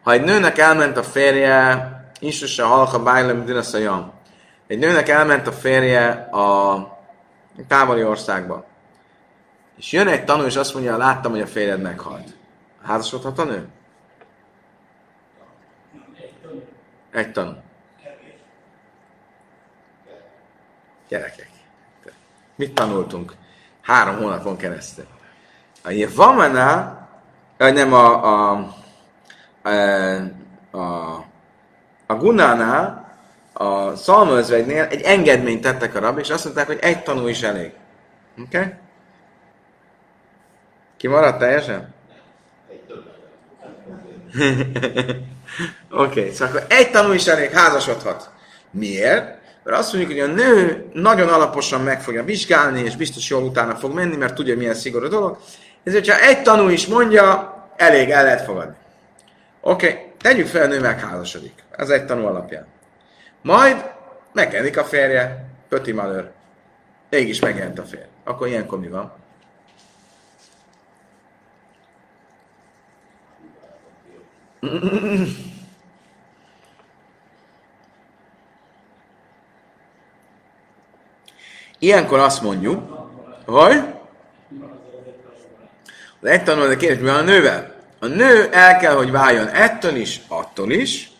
[0.03, 4.13] Ha egy nőnek elment a férje, Isuse halka bájlem dinaszajam.
[4.67, 6.99] Egy nőnek elment a férje a
[7.69, 8.67] távoli országba.
[9.81, 12.37] És jön egy tanú, és azt mondja, láttam, hogy a férjed meghalt.
[12.83, 13.69] Házasodhat a nő?
[17.11, 17.53] Egy tanú.
[21.09, 21.51] Gyerekek.
[22.55, 23.35] Mit tanultunk?
[23.81, 25.07] Három hónapon keresztül.
[25.85, 27.09] A Jevamana,
[27.57, 28.67] nem a, a,
[29.63, 29.71] a,
[30.71, 31.15] a,
[32.07, 33.15] a Gunánál,
[33.53, 37.73] a szalmaözvegynél egy engedményt tettek a rab, és azt mondták, hogy egy tanú is elég.
[38.39, 38.59] Oké?
[38.59, 38.73] Okay?
[41.01, 41.95] Ki maradt teljesen?
[45.91, 48.31] Oké, okay, szóval akkor egy tanú is elég házasodhat.
[48.71, 49.39] Miért?
[49.65, 53.75] Mert azt mondjuk, hogy a nő nagyon alaposan meg fogja vizsgálni, és biztos jól utána
[53.75, 55.39] fog menni, mert tudja, milyen szigorú dolog.
[55.85, 58.77] Ezért, ha egy tanú is mondja, elég, el lehet fogadni.
[59.61, 61.65] Oké, okay, tegyük fel, a nő megházasodik.
[61.71, 62.67] Ez egy tanú alapján.
[63.43, 63.91] Majd
[64.33, 66.31] megjelenik a férje, Pöti Malőr.
[67.11, 68.05] Mégis megjelent a férj.
[68.25, 69.19] Akkor ilyenkor mi van?
[81.79, 83.09] Ilyenkor azt mondjuk,
[83.47, 83.83] hogy
[86.21, 87.75] az egy tanul, de kérdés, mi a nővel?
[87.99, 91.11] A nő el kell, hogy váljon ettől is, attól is,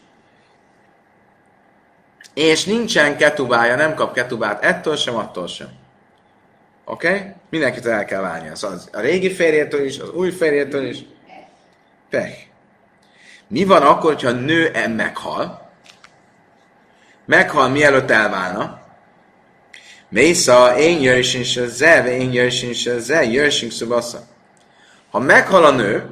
[2.35, 5.69] és nincsen ketubája, nem kap ketubát ettől sem, attól sem.
[6.85, 7.09] Oké?
[7.09, 7.33] Okay?
[7.51, 8.49] Mindenkit el kell válni.
[8.49, 10.99] Az, az a régi férjétől is, az új férjétől is.
[12.11, 12.50] Pech.
[13.51, 15.71] Mi van akkor, hogyha a nő meghal?
[17.25, 18.81] Meghal, mielőtt elválna.
[20.09, 24.21] Mésza, én jöjjön se ze, én jöjjön se ze, jöjjön szubasza.
[25.11, 26.11] Ha meghal a nő,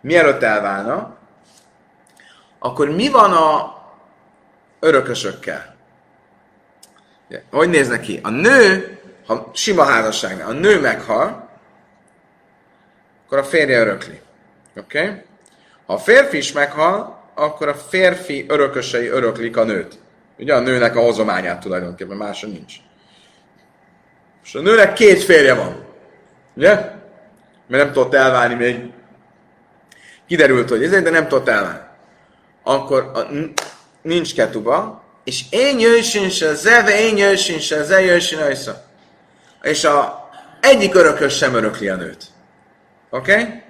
[0.00, 1.16] mielőtt elválna,
[2.58, 3.76] akkor mi van a
[4.80, 5.76] örökösökkel?
[7.50, 8.20] Hogy néz ki?
[8.22, 11.48] A nő, ha sima házasságnál, a nő meghal,
[13.24, 14.20] akkor a férje örökli.
[14.76, 15.00] Oké?
[15.00, 15.22] Okay?
[15.86, 19.98] Ha a férfi is meghal, akkor a férfi örökösei öröklik a nőt.
[20.38, 22.74] Ugye a nőnek a hozományát tulajdonképpen, másra nincs.
[24.44, 25.84] És a nőnek két férje van.
[26.54, 26.74] Ugye?
[27.66, 28.90] Mert nem tudott elválni még.
[30.26, 31.80] Kiderült, hogy ez, de nem tudott elválni.
[32.62, 33.20] Akkor a,
[34.02, 38.56] nincs ketuba, és én jöjjön se zeve, én jöjjön se ze, jöjjön.
[39.62, 40.28] És a
[40.60, 42.24] egyik örökös sem örökli a nőt.
[43.10, 43.32] Oké?
[43.32, 43.62] Okay?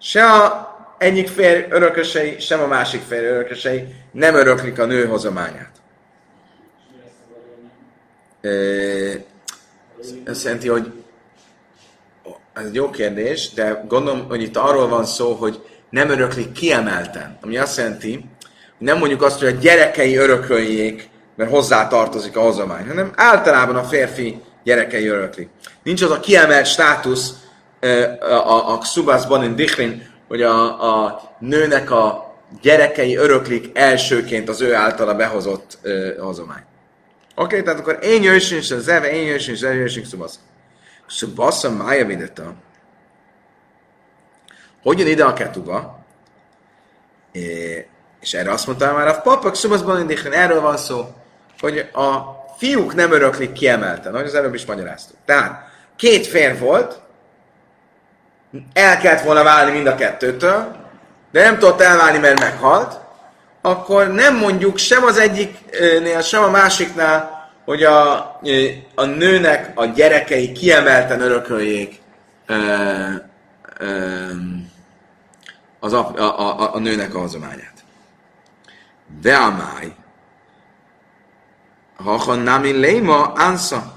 [0.00, 5.72] Se a egyik fér örökösei, sem a másik fér örökösei nem öröklik a nő hozományát.
[10.24, 10.92] Ez jelenti, hogy
[12.54, 17.38] ez egy jó kérdés, de gondolom, hogy itt arról van szó, hogy nem öröklik kiemelten.
[17.42, 18.24] Ami azt jelenti, hogy
[18.78, 23.84] nem mondjuk azt, hogy a gyerekei örököljék, mert hozzá tartozik a hozomány, hanem általában a
[23.84, 25.48] férfi gyerekei örökli.
[25.82, 27.34] Nincs az a kiemelt státusz
[27.80, 34.60] a, a, a Xubaszban, in Dichrin, hogy a, a nőnek a gyerekei öröklik elsőként az
[34.60, 36.62] ő általa behozott uh, hozomány.
[37.34, 40.38] Oké, okay, tehát akkor én jöjjön, és az eve, én jöjjön, és az jöjjön, szubasz.
[41.06, 42.54] Szubasza mája videta.
[44.82, 46.04] Hogy jön ide a ketuba?
[47.32, 47.86] É,
[48.20, 51.06] és erre azt mondta már a papak szubaszban indikén, erről van szó,
[51.60, 52.20] hogy a
[52.56, 55.16] fiúk nem öröklik kiemelten, ahogy az előbb is magyaráztuk.
[55.24, 57.03] Tehát két fér volt,
[58.72, 60.76] el kellett volna válni mind a kettőtől,
[61.32, 63.00] de nem tudott elválni, mert meghalt,
[63.62, 68.14] akkor nem mondjuk sem az egyiknél, sem a másiknál, hogy a,
[68.94, 72.00] a nőnek a gyerekei kiemelten örököljék
[72.46, 72.54] ö,
[73.78, 74.26] ö,
[75.80, 77.84] az a, a, a, a nőnek a hazományát.
[79.20, 79.92] De a máj,
[81.96, 83.92] ha nami léma ansza,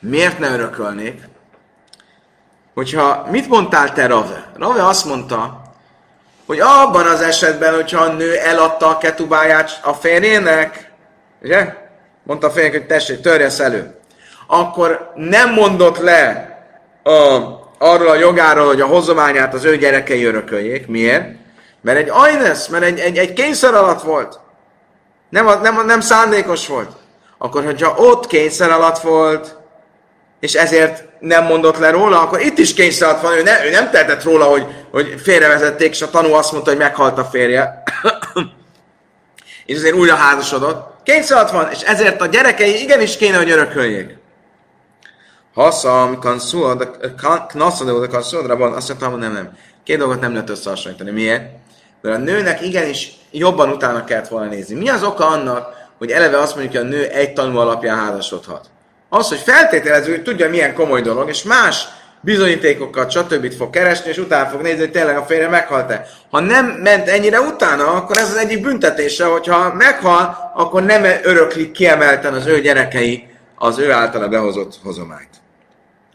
[0.00, 1.27] miért ne örökölnék?
[2.78, 4.50] Hogyha mit mondtál te, Rave?
[4.56, 5.62] Rave azt mondta,
[6.46, 10.92] hogy abban az esetben, hogyha a nő eladta a ketubáját a férjének,
[11.42, 11.74] ugye?
[12.22, 13.94] Mondta a férjének, hogy tessék, törjesz elő.
[14.46, 16.58] Akkor nem mondott le
[17.02, 17.10] a,
[17.78, 20.86] arról a jogáról, hogy a hozományát az ő gyerekei örököljék.
[20.86, 21.36] Miért?
[21.80, 24.40] mert egy ajnesz, mert egy, egy, egy kényszer alatt volt,
[25.28, 26.90] nem, nem, nem szándékos volt,
[27.38, 29.57] akkor hogyha ott kényszer alatt volt,
[30.40, 33.70] és ezért nem mondott le róla, akkor itt is kényszer alatt van, ő, ne, ő
[33.70, 37.82] nem tehetett róla, hogy, hogy félrevezették, és a tanú azt mondta, hogy meghalt a férje.
[39.66, 40.96] és azért újra házasodott.
[41.02, 44.16] Kényszer alatt van, és ezért a gyerekei igenis kéne, hogy örököljék.
[45.54, 46.96] Haszam, kanszul,
[47.48, 49.56] knaszod, de kanszul, azt mondtam, hogy nem, nem.
[49.84, 51.10] Két dolgot nem lehet összehasonlítani.
[51.10, 51.42] Miért?
[52.02, 54.74] Mert a nőnek igenis jobban utána kellett volna nézni.
[54.74, 58.70] Mi az oka annak, hogy eleve azt mondjuk, hogy a nő egy tanú alapján házasodhat?
[59.08, 61.88] Az, hogy feltételező, hogy tudja, milyen komoly dolog, és más
[62.20, 63.52] bizonyítékokat, stb.
[63.52, 66.06] fog keresni, és utána fog nézni, hogy tényleg a férje meghalt-e.
[66.30, 71.72] Ha nem ment ennyire utána, akkor ez az egyik büntetése, hogyha meghal, akkor nem öröklik
[71.72, 75.28] kiemelten az ő gyerekei az ő általa behozott hozományt.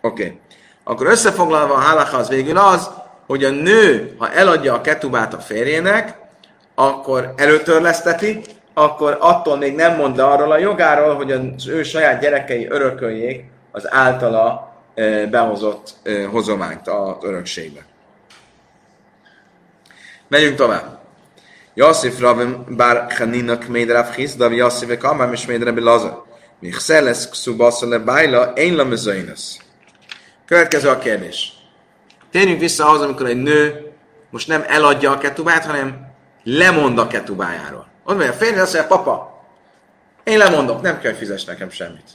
[0.02, 0.24] Oké.
[0.24, 0.40] Okay.
[0.84, 2.90] Akkor összefoglalva a halacha az végül az,
[3.28, 6.18] hogy a nő, ha eladja a ketubát a férjének,
[6.76, 8.42] akkor előtörleszteti,
[8.74, 13.44] akkor attól még nem mond le arról a jogáról, hogy az ő saját gyerekei örököljék
[13.72, 14.76] az általa
[15.30, 15.94] behozott
[16.32, 17.86] hozományt az örökségbe.
[20.28, 21.02] Megyünk tovább.
[21.74, 26.24] Yosif Ravim Bar Chaninak Médrav Chizda, Yosif Ekamam és Médrav Lazar.
[26.60, 28.88] Michszeles Kszubasza le Bájla, én la
[30.46, 31.54] Következő a kérdés.
[32.32, 33.92] Térjünk vissza az, amikor egy nő
[34.30, 37.88] most nem eladja a ketubát, hanem lemond a ketubájáról.
[38.04, 39.44] Ott mondja, a férj azt mondja, papa,
[40.24, 42.10] én lemondok, nem kell, hogy fizes nekem semmit.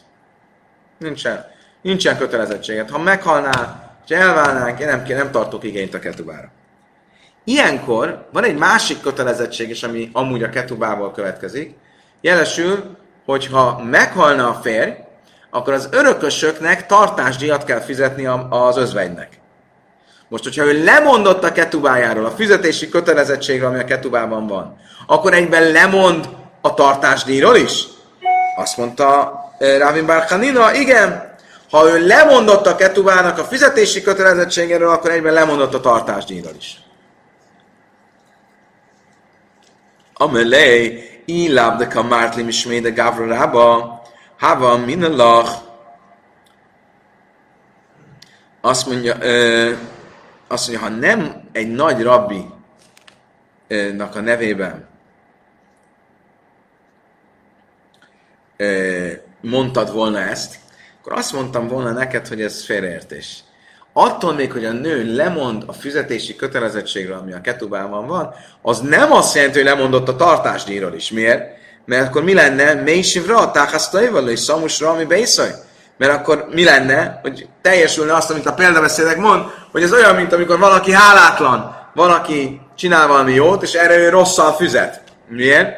[0.98, 1.46] Nincsen,
[1.82, 2.90] nincsen kötelezettséget.
[2.90, 6.50] Ha meghalnál, ha elválnánk, én nem, nem tartok igényt a ketubára.
[7.44, 11.76] Ilyenkor van egy másik kötelezettség is, ami amúgy a ketubából következik.
[12.20, 14.90] Jelesül, hogyha meghalna a férj,
[15.50, 19.37] akkor az örökösöknek tartásdíjat kell fizetni az özvegynek.
[20.28, 25.70] Most, hogyha ő lemondott a ketubájáról, a fizetési kötelezettségről, ami a ketubában van, akkor egyben
[25.70, 26.28] lemond
[26.60, 27.84] a tartásdíjról is?
[28.56, 31.36] Azt mondta eh, Ravin Barkanina, igen,
[31.70, 36.80] ha ő lemondott a ketubának a fizetési kötelezettségéről, akkor egyben lemondott a tartásdíjról is.
[40.14, 43.96] Amelé, illáb de kamártlim isméde gavrarába,
[44.38, 45.50] Hava minalach,
[48.60, 49.72] azt mondja, ö,
[50.48, 52.56] azt mondja, ha nem egy nagy rabbi-nak
[54.16, 54.86] a nevében
[59.40, 60.58] mondtad volna ezt,
[61.00, 63.38] akkor azt mondtam volna neked, hogy ez félreértés.
[63.92, 69.12] Attól még, hogy a nő lemond a fizetési kötelezettségről, ami a ketubában van, az nem
[69.12, 71.10] azt jelenti, hogy lemondott a tartásdíjról is.
[71.10, 71.56] Miért?
[71.84, 72.74] Mert akkor mi lenne?
[72.74, 75.54] Mésivra, táhasztaival és szamusra, ami beiszaj?
[75.98, 80.32] Mert akkor mi lenne, hogy teljesülne azt, amit a példabeszédek mond, hogy ez olyan, mint
[80.32, 85.02] amikor valaki hálátlan, valaki csinál valami jót, és erre ő rosszal füzet.
[85.28, 85.76] Miért?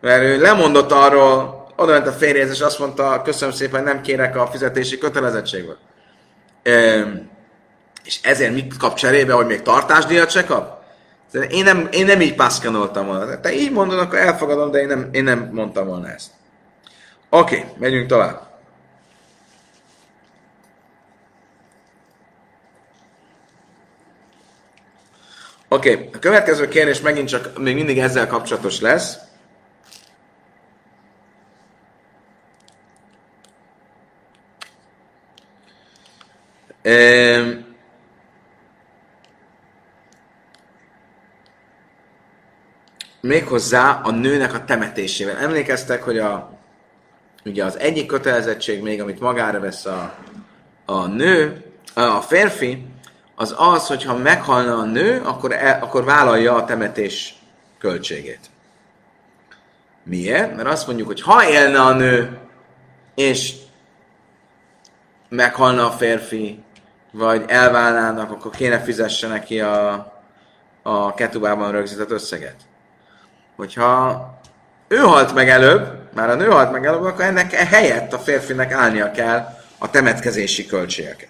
[0.00, 4.36] Mert ő lemondott arról, oda ment a férjéhez, és azt mondta, köszönöm szépen, nem kérek
[4.36, 5.76] a fizetési kötelezettségből.
[8.04, 10.78] És ezért mit kap cserébe, hogy még tartásdíjat se kap?
[11.50, 13.40] Én nem, én nem így pászkanoltam volna.
[13.40, 16.30] Te így mondod, akkor elfogadom, de én nem, én nem mondtam volna ezt.
[17.30, 18.49] Oké, okay, megyünk tovább.
[25.72, 29.18] Oké, okay, a következő kérdés megint csak még mindig ezzel kapcsolatos lesz.
[36.84, 37.66] Um,
[43.20, 45.36] méghozzá a nőnek a temetésével.
[45.36, 46.58] Emlékeztek, hogy a,
[47.44, 50.14] ugye az egyik kötelezettség még, amit magára vesz a,
[50.84, 52.89] a nő, a férfi,
[53.40, 57.34] az az, hogy ha meghalna a nő, akkor, el, akkor vállalja a temetés
[57.78, 58.50] költségét.
[60.02, 60.56] Miért?
[60.56, 62.38] Mert azt mondjuk, hogy ha élne a nő,
[63.14, 63.54] és
[65.28, 66.62] meghalna a férfi,
[67.12, 69.92] vagy elválnának, akkor kéne fizesse neki a,
[70.82, 72.56] a ketubában rögzített összeget
[73.56, 74.40] hogyha
[74.88, 78.72] ő halt meg előbb, már a nő halt meg előbb, akkor ennek helyett a férfinek
[78.72, 81.28] állnia kell a temetkezési költségeket.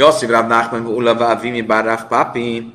[0.00, 2.74] Yassziv Rav Nachman Ulava Vimi Báráv Papi,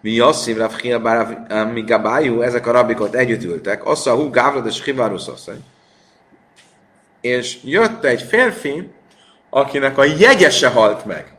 [0.00, 4.30] mi Yassziv Rav Chia Báráv eh, mi Gabájú, ezek a rabikot együtt ültek, assza hú
[4.30, 5.64] Gávrad és Chivarus asszony.
[7.20, 8.90] És jött egy férfi,
[9.50, 11.34] akinek a jegyese halt meg.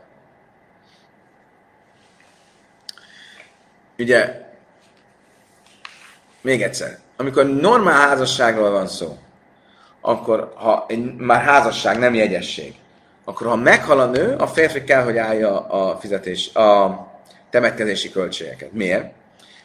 [3.97, 4.45] Ugye
[6.41, 6.99] még egyszer.
[7.17, 9.17] Amikor normál házasságról van szó,
[10.01, 12.75] akkor ha egy, már házasság, nem jegyesség,
[13.28, 16.97] akkor ha meghal a nő, a férfi kell, hogy állja a fizetés, a
[17.49, 18.71] temetkezési költségeket.
[18.71, 19.11] Miért?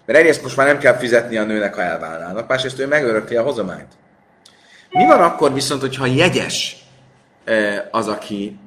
[0.05, 3.43] Mert egyrészt most már nem kell fizetni a nőnek, ha elválnának, másrészt ő megörökli a
[3.43, 3.93] hozományt.
[4.91, 6.77] Mi van akkor viszont, hogyha jegyes
[7.91, 8.59] az, aki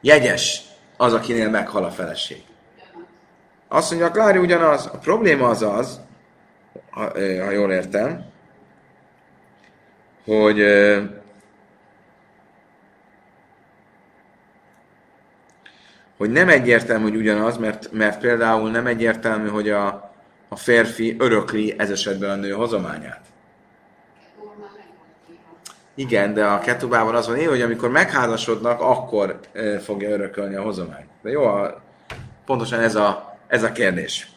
[0.00, 0.62] jegyes
[0.96, 2.42] az, akinél meghal a feleség?
[3.68, 4.90] Azt mondja, Klári ugyanaz.
[4.92, 6.00] A probléma az az,
[6.90, 7.00] ha,
[7.44, 8.24] ha jól értem,
[10.24, 10.58] hogy
[16.22, 20.12] hogy nem egyértelmű, hogy ugyanaz, mert, mert például nem egyértelmű, hogy a,
[20.48, 23.20] a férfi örökli ez esetben a nő hozományát.
[25.94, 29.40] Igen, de a ketubában az van én, hogy amikor megházasodnak, akkor
[29.84, 31.08] fogja örökölni a hozományt.
[31.22, 31.82] De jó, a,
[32.46, 34.28] pontosan ez a, ez a kérdés.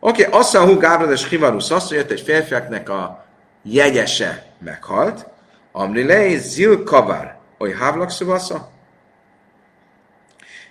[0.00, 3.24] Oké, okay, assza hú Gábrad és Hivarus, azt jött egy férfiaknak a
[3.62, 5.26] jegyese meghalt,
[5.72, 8.72] Amrilei zil kavar, oly hávlak szuvasza,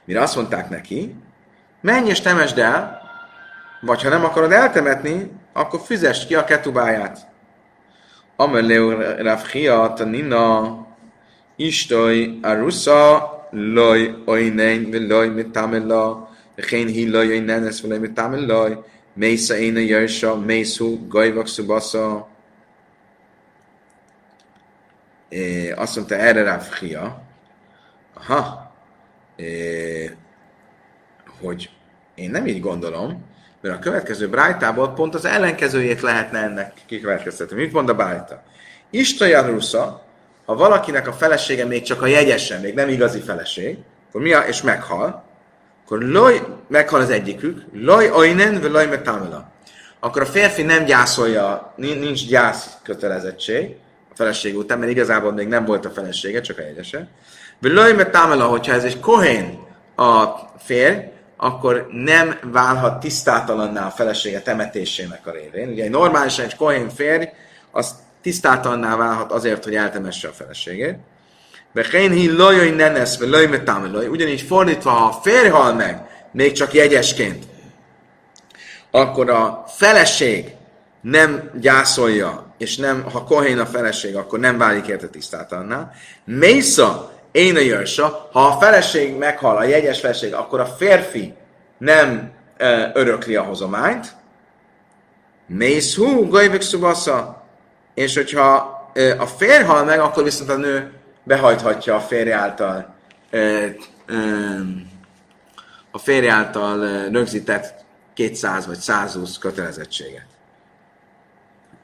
[0.06, 1.16] Mire azt mondták neki,
[1.82, 3.01] menj és temesd el,
[3.82, 7.32] vagy ha nem akarod eltemetni, akkor fizest ki a ketubáját.
[8.36, 8.91] Ameleu
[9.22, 10.78] Rav Chia Tanina
[11.56, 18.84] Istoj Arusa Loj Oinein Veloj Mitamela Vechén hi Loj Oinen Es Veloj Mitameloj
[19.14, 22.28] Mésza Éne Jörsha Mészú Gajvak Szubasza
[25.76, 27.22] Azt mondta erre Rav Chia
[28.14, 28.62] Aha,
[31.42, 31.70] hogy
[32.16, 33.32] én nem így gondolom,
[33.62, 37.56] mert a következő brájtából pont az ellenkezőjét lehetne ennek kikövetkeztetni.
[37.56, 38.44] Mit mond a brájta?
[38.90, 40.06] Isten Rusza,
[40.46, 43.78] ha valakinek a felesége még csak a jegyesen, még nem igazi feleség,
[44.10, 45.24] akkor mi a, és meghal,
[45.86, 49.52] akkor loj, meghal az egyikük, loj ajnen, vagy loj metamela.
[50.00, 53.76] Akkor a férfi nem gyászolja, nincs gyász kötelezettség
[54.12, 57.08] a feleség után, mert igazából még nem volt a felesége, csak a jegyese.
[57.60, 59.60] Völöjme támela, hogyha ez egy kohén
[59.95, 60.26] a
[60.58, 65.70] férj, akkor nem válhat tisztátalanná a felesége temetésének a révén.
[65.70, 67.26] Ugye normálisan egy kohén férj,
[67.72, 70.97] az tisztátalanná válhat azért, hogy eltemesse a feleségét.
[71.74, 74.08] Behén hi lajai nenesz, vagy lajme támelaj.
[74.08, 77.45] Ugyanígy fordítva, ha a férj hal meg, még csak jegyesként,
[78.91, 80.56] akkor a feleség
[81.01, 85.91] nem gyászolja, és nem, ha kohén a feleség, akkor nem válik érte tisztátalanná.
[86.26, 91.34] Mésza, én a jörsha, ha a feleség meghal, a jegyes feleség, akkor a férfi
[91.78, 94.16] nem e, örökli a hozományt.
[95.46, 97.44] Mész hú, gajvek szubasza.
[97.94, 100.92] És hogyha e, a férj hal meg, akkor viszont a nő
[101.24, 102.96] behajthatja a férj által
[103.30, 103.76] e, e,
[105.92, 110.28] a férj által rögzített 200 vagy 120 kötelezettséget.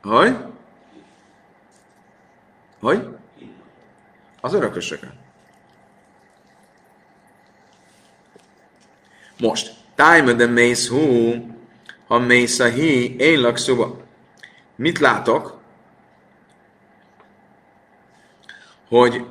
[0.02, 0.36] Hogy?
[2.80, 3.08] Hogy?
[4.42, 5.28] Az örökösökön.
[9.40, 11.34] Most, time de mész hú,
[12.08, 13.98] ha mész a hi, én lakszuba.
[14.76, 15.60] Mit látok?
[18.88, 19.26] Hogy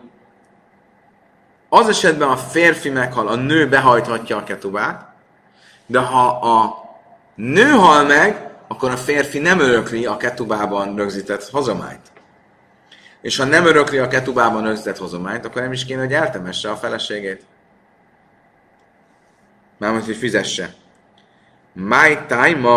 [1.68, 5.08] az esetben a férfi meghal, a nő behajthatja a ketubát,
[5.86, 6.84] de ha a
[7.34, 12.12] nő hal meg, akkor a férfi nem örökli a ketubában rögzített hozományt.
[13.20, 16.76] És ha nem örökli a ketubában rögzített hozományt, akkor nem is kéne, hogy eltemesse a
[16.76, 17.42] feleségét.
[19.78, 20.74] Mármint, hogy fizesse.
[21.72, 22.68] My time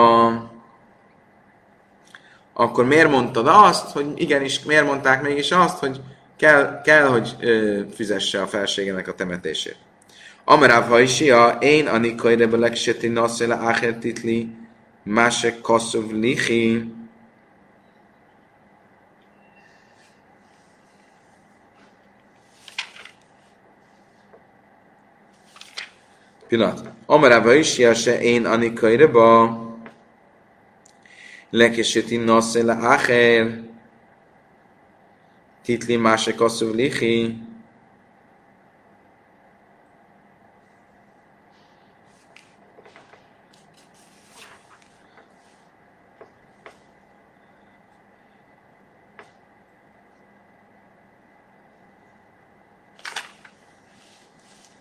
[2.54, 6.02] akkor miért mondtad azt, hogy igenis, miért mondták mégis azt, hogy
[6.38, 9.78] kell, kell hogy ö, fizesse a felségenek a temetését.
[10.44, 14.56] Amarav hajsia, én anikai rebelek seti naszela áher titli,
[15.04, 15.58] másek
[16.12, 16.94] lichi,
[26.48, 26.91] Pillanat.
[27.12, 29.58] آمر اوهای شیاشه این آنی کاره با
[31.54, 33.50] لکشتی ناسل اخر
[35.64, 37.42] تیتلی مشکا سولیخی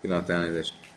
[0.03, 0.90] Not that I understand.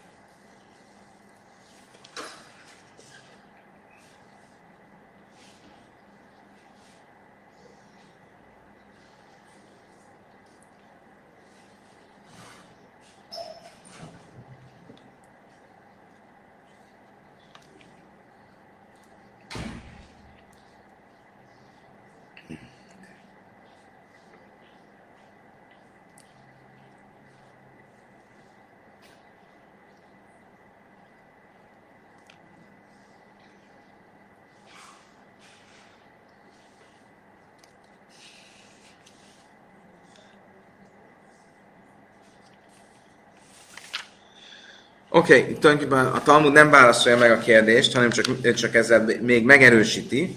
[45.24, 49.44] Oké, okay, tulajdonképpen a Talmud nem válaszolja meg a kérdést, hanem csak, csak ezzel még
[49.44, 50.36] megerősíti,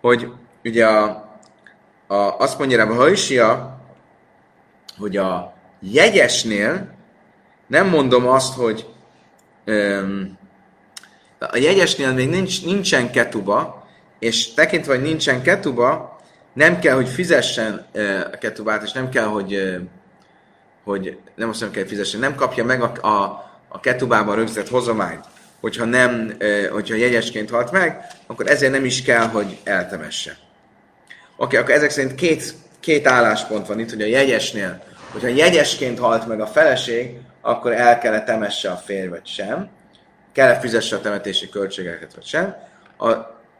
[0.00, 0.28] hogy
[0.64, 1.04] ugye a,
[2.06, 3.80] a, azt mondja a Hajsia,
[4.98, 6.94] hogy a jegyesnél
[7.66, 8.86] nem mondom azt, hogy
[9.64, 10.38] öm,
[11.38, 13.86] a jegyesnél még nincs, nincsen ketuba,
[14.18, 16.20] és tekintve, hogy nincsen ketuba,
[16.52, 17.86] nem kell, hogy fizessen
[18.32, 19.78] a ketubát, és nem kell, hogy,
[20.84, 25.24] hogy nem azt nem kell, fizessen, nem kapja meg a, a, a ketubában rögzített hozományt,
[25.60, 26.36] hogyha, nem,
[26.70, 30.36] hogyha jegyesként halt meg, akkor ezért nem is kell, hogy eltemesse.
[31.36, 35.98] Oké, okay, akkor ezek szerint két, két álláspont van itt, hogy a jegyesnél, hogyha jegyesként
[35.98, 39.68] halt meg a feleség, akkor el kell temesse a férj, vagy sem.
[40.32, 42.56] Kell-e fizesse a temetési költségeket, vagy sem.
[42.98, 43.10] A,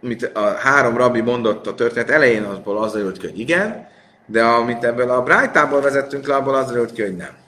[0.02, 3.88] amit a három rabbi mondott a történet elején, azból az derült ki, hogy igen,
[4.26, 7.40] de amit ebből a Brájtából vezettünk le, abból az derült ki, hogy nem.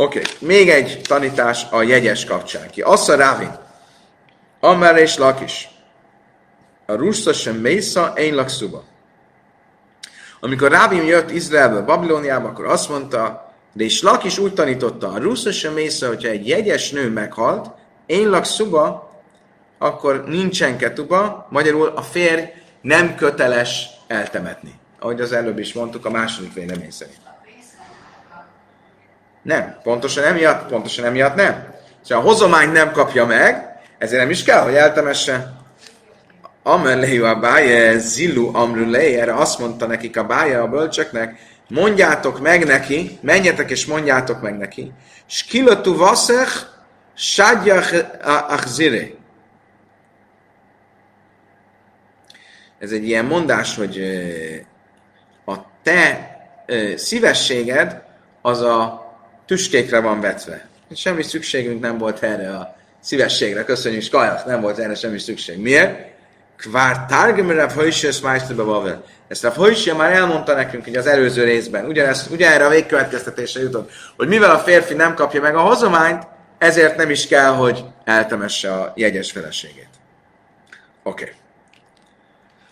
[0.00, 0.48] Oké, okay.
[0.48, 2.70] még egy tanítás a jegyes kapcsán.
[2.70, 3.58] Ki Assza Rávin,
[4.60, 5.68] Amer és Lakis.
[6.86, 8.84] A Russa sem Mésza, én lakszuba.
[10.40, 15.52] Amikor Rávin jött Izraelbe, Babilóniába, akkor azt mondta, de is Lakis úgy tanította, a Russa
[15.52, 17.70] sem Mésza, hogyha egy jegyes nő meghalt,
[18.06, 19.12] én lakszuba,
[19.78, 22.42] akkor nincsen ketuba, magyarul a férj
[22.80, 24.78] nem köteles eltemetni.
[24.98, 27.29] Ahogy az előbb is mondtuk, a második vélemény szerint.
[29.42, 29.78] Nem.
[29.82, 31.74] Pontosan emiatt, pontosan emiatt nem.
[32.04, 35.52] Szóval a hozomány nem kapja meg, ezért nem is kell, hogy eltemesse.
[36.62, 41.38] Amellehu a báje, zillu amrulei, erre azt mondta nekik a bája a bölcsöknek,
[41.68, 44.92] mondjátok meg neki, menjetek és mondjátok meg neki,
[45.26, 46.66] skilatu vaszech,
[47.14, 48.04] sadjach
[48.48, 49.06] achzire.
[52.78, 54.00] Ez egy ilyen mondás, hogy
[55.44, 56.30] a te
[56.96, 58.02] szívességed
[58.42, 59.09] az a
[59.50, 60.68] tüskékre van vetve.
[60.94, 63.64] Semmi szükségünk nem volt erre a szívességre.
[63.64, 65.58] Köszönjük, Skajach, nem volt erre semmi szükség.
[65.58, 66.08] Miért?
[66.56, 69.04] Kvár tárgem Rav Hojsius Meisterbe Bavel.
[69.28, 71.84] Ezt Rav Hojsia már elmondta nekünk hogy az előző részben.
[71.84, 76.26] Ugyanezt, ugyanerre a végkövetkeztetésre jutott, hogy mivel a férfi nem kapja meg a hozományt,
[76.58, 79.88] ezért nem is kell, hogy eltemesse a jegyes feleségét.
[81.02, 81.22] Oké.
[81.22, 81.34] Okay.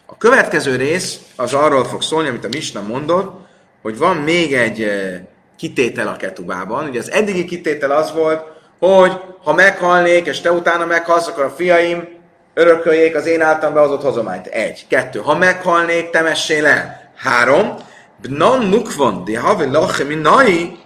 [0.07, 3.47] A következő rész az arról fog szólni, amit a Misna mondott,
[3.83, 5.21] hogy van még egy eh,
[5.59, 6.89] kitétel a ketubában.
[6.89, 8.43] Ugye az eddigi kitétel az volt,
[8.79, 9.13] hogy
[9.45, 12.09] ha meghalnék, és te utána meghalsz, akkor a fiaim
[12.55, 14.47] örököljék az én általam behozott hozományt.
[14.47, 14.87] Egy.
[14.89, 15.19] Kettő.
[15.19, 17.11] Ha meghalnék, temessél el.
[17.17, 17.75] Három.
[18.21, 20.77] Bnan nukvon, de havi lache nai,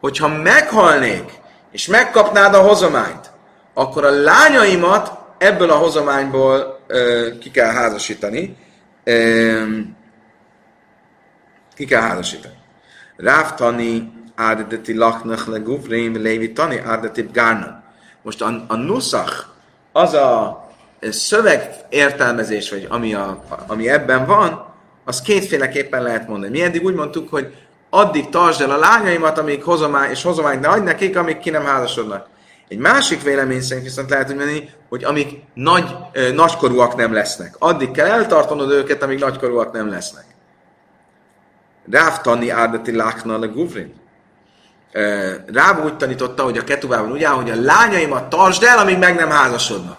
[0.00, 1.32] hogyha meghalnék,
[1.72, 3.30] és megkapnád a hozományt,
[3.74, 8.56] akkor a lányaimat ebből a hozományból ö, ki kell házasítani.
[9.04, 9.62] Ö,
[11.74, 12.54] ki kell házasítani.
[13.16, 17.82] Ráftani árdeti laknach le guvreim lévi tani árdeti gárna.
[18.22, 19.44] Most a, a nuszach,
[19.92, 20.60] az a
[21.10, 24.68] szöveg értelmezés, vagy ami, a, ami ebben van,
[25.04, 26.58] az kétféleképpen lehet mondani.
[26.58, 27.54] Mi eddig úgy mondtuk, hogy
[27.90, 31.64] addig tartsd el a lányaimat, amíg hozomány, és hozományt ne adj nekik, amíg ki nem
[31.64, 32.28] házasodnak.
[32.68, 34.36] Egy másik vélemény szerint viszont lehet úgy
[34.88, 37.54] hogy amíg nagy, ö, nagykorúak nem lesznek.
[37.58, 40.24] Addig kell eltartanod őket, amíg nagykorúak nem lesznek.
[41.90, 43.99] Ráftani árdati lákna a guvrin.
[45.46, 49.30] Ráb úgy tanította, hogy a ketubában áll, hogy a lányaimat tartsd el, amíg meg nem
[49.30, 49.98] házasodnak.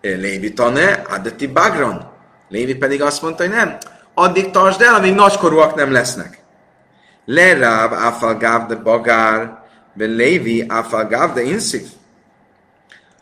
[0.00, 2.08] Lévi tane, adeti bagron.
[2.48, 3.76] Lévi pedig azt mondta, hogy nem,
[4.14, 6.38] addig tartsd el, amíg nagykorúak nem lesznek.
[7.24, 9.58] Le ráb áfal gáv de bagár,
[9.92, 11.86] be Lévi áfal gáv de inszív.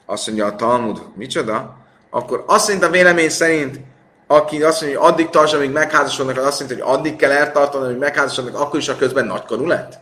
[0.06, 1.76] Azt mondja a Talmud, micsoda?
[2.10, 3.80] Akkor azt szerint a vélemény szerint,
[4.26, 7.86] aki azt mondja, hogy addig tartsd, amíg megházasodnak, az azt mondja, hogy addig kell eltartani,
[7.86, 9.98] hogy megházasodnak, akkor is a közben nagykorú lett?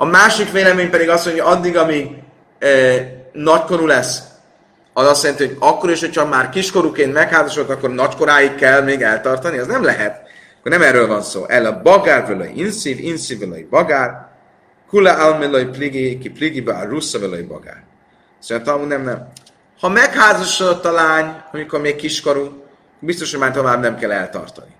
[0.00, 2.08] A másik vélemény pedig azt mondja, hogy addig, amíg
[2.58, 2.68] e,
[3.32, 4.22] nagykorú lesz,
[4.92, 9.58] az azt jelenti, hogy akkor is, hogyha már kiskorúként megházasodott, akkor nagykoráig kell még eltartani,
[9.58, 10.22] az nem lehet.
[10.58, 11.44] Akkor nem erről van szó.
[11.48, 14.28] El a bagár velői inszív, inszív velői bagár,
[14.88, 17.82] kula almelői pligi, ki pligi be a russza velői bagár.
[18.38, 19.28] Szóval nem, nem.
[19.80, 22.64] Ha megházasodott a lány, amikor még kiskorú,
[22.98, 24.74] biztos, hogy már tovább nem kell eltartani.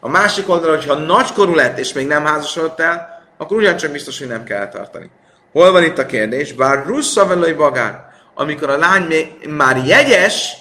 [0.00, 4.28] A másik oldalon, hogyha nagykorú lett, és még nem házasodott el, akkor ugyancsak biztos, hogy
[4.28, 5.10] nem kell tartani.
[5.52, 6.52] Hol van itt a kérdés?
[6.52, 10.56] Bár russza velői bagár, amikor a lány még, már jegyes,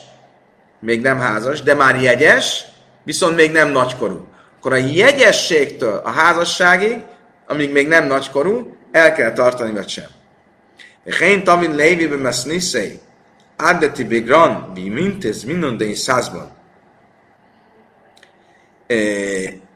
[0.80, 2.66] még nem házas, de már jegyes,
[3.04, 4.28] viszont még nem nagykorú.
[4.58, 7.04] Akkor a jegyességtől a házasságig,
[7.48, 10.08] amíg még nem nagykorú, el kell tartani, vagy sem.
[11.20, 13.00] Hén tamin lévi be meszniszei,
[13.56, 16.52] áldeti bigran, bi mintéz mindondai százban.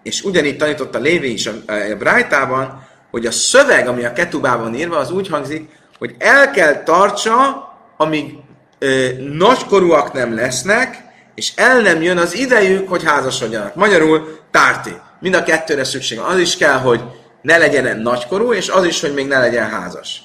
[0.04, 4.98] És ugyanígy tanította Lévi is a, a Brájtában, hogy a szöveg, ami a ketubában írva,
[4.98, 8.34] az úgy hangzik, hogy el kell tartsa, amíg
[8.80, 9.08] ö,
[9.38, 11.04] nagykorúak nem lesznek,
[11.36, 13.76] és el nem jön az idejük, hogy házasodjanak.
[13.76, 14.94] Magyarul tárti.
[15.20, 16.30] Mind a kettőre szükség van.
[16.30, 17.02] Az is kell, hogy
[17.42, 20.22] ne legyen nagykorú, és az is, hogy még ne legyen házas.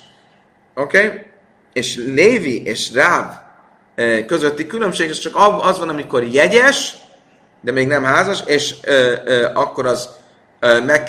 [0.75, 1.07] Oké?
[1.07, 1.21] Okay?
[1.73, 3.33] És Lévi és Ráv
[4.27, 6.97] közötti különbség, az csak az van, amikor jegyes,
[7.61, 10.09] de még nem házas, és ö, ö, akkor az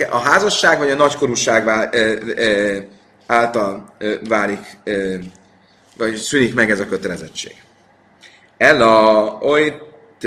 [0.10, 1.90] a házasság vagy a nagykorúság vál,
[3.28, 3.96] által
[4.28, 4.78] válik,
[5.98, 7.56] vagy szűnik meg ez a kötelezettség.
[8.58, 9.82] Ella oly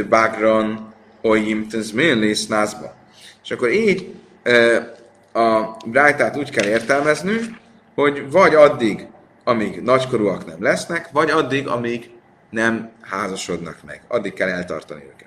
[0.08, 2.94] bagron olyim tenzméllész názba.
[3.44, 4.14] És akkor így
[5.32, 7.36] a brájtát úgy kell értelmezni,
[7.94, 9.06] hogy vagy addig,
[9.44, 12.10] amíg nagykorúak nem lesznek, vagy addig, amíg
[12.50, 14.02] nem házasodnak meg.
[14.08, 15.17] Addig kell eltartani őket.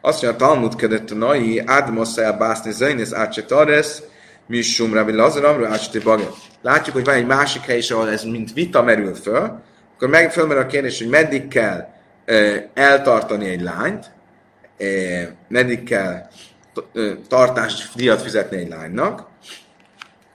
[0.00, 3.44] Azt mondja, a Talmud kedett a nai, Admos el bászni zöjnész átse
[4.46, 6.32] mi sum rabbi lazaramra átse baget.
[6.62, 9.60] Látjuk, hogy van egy másik hely is, ahol ez mint vita merül föl,
[9.94, 11.88] akkor meg fölmerül a kérdés, hogy meddig kell
[12.24, 14.10] e, eltartani egy lányt,
[14.78, 14.86] e,
[15.48, 16.28] meddig kell
[17.28, 19.26] tartás díjat fizetni egy lánynak.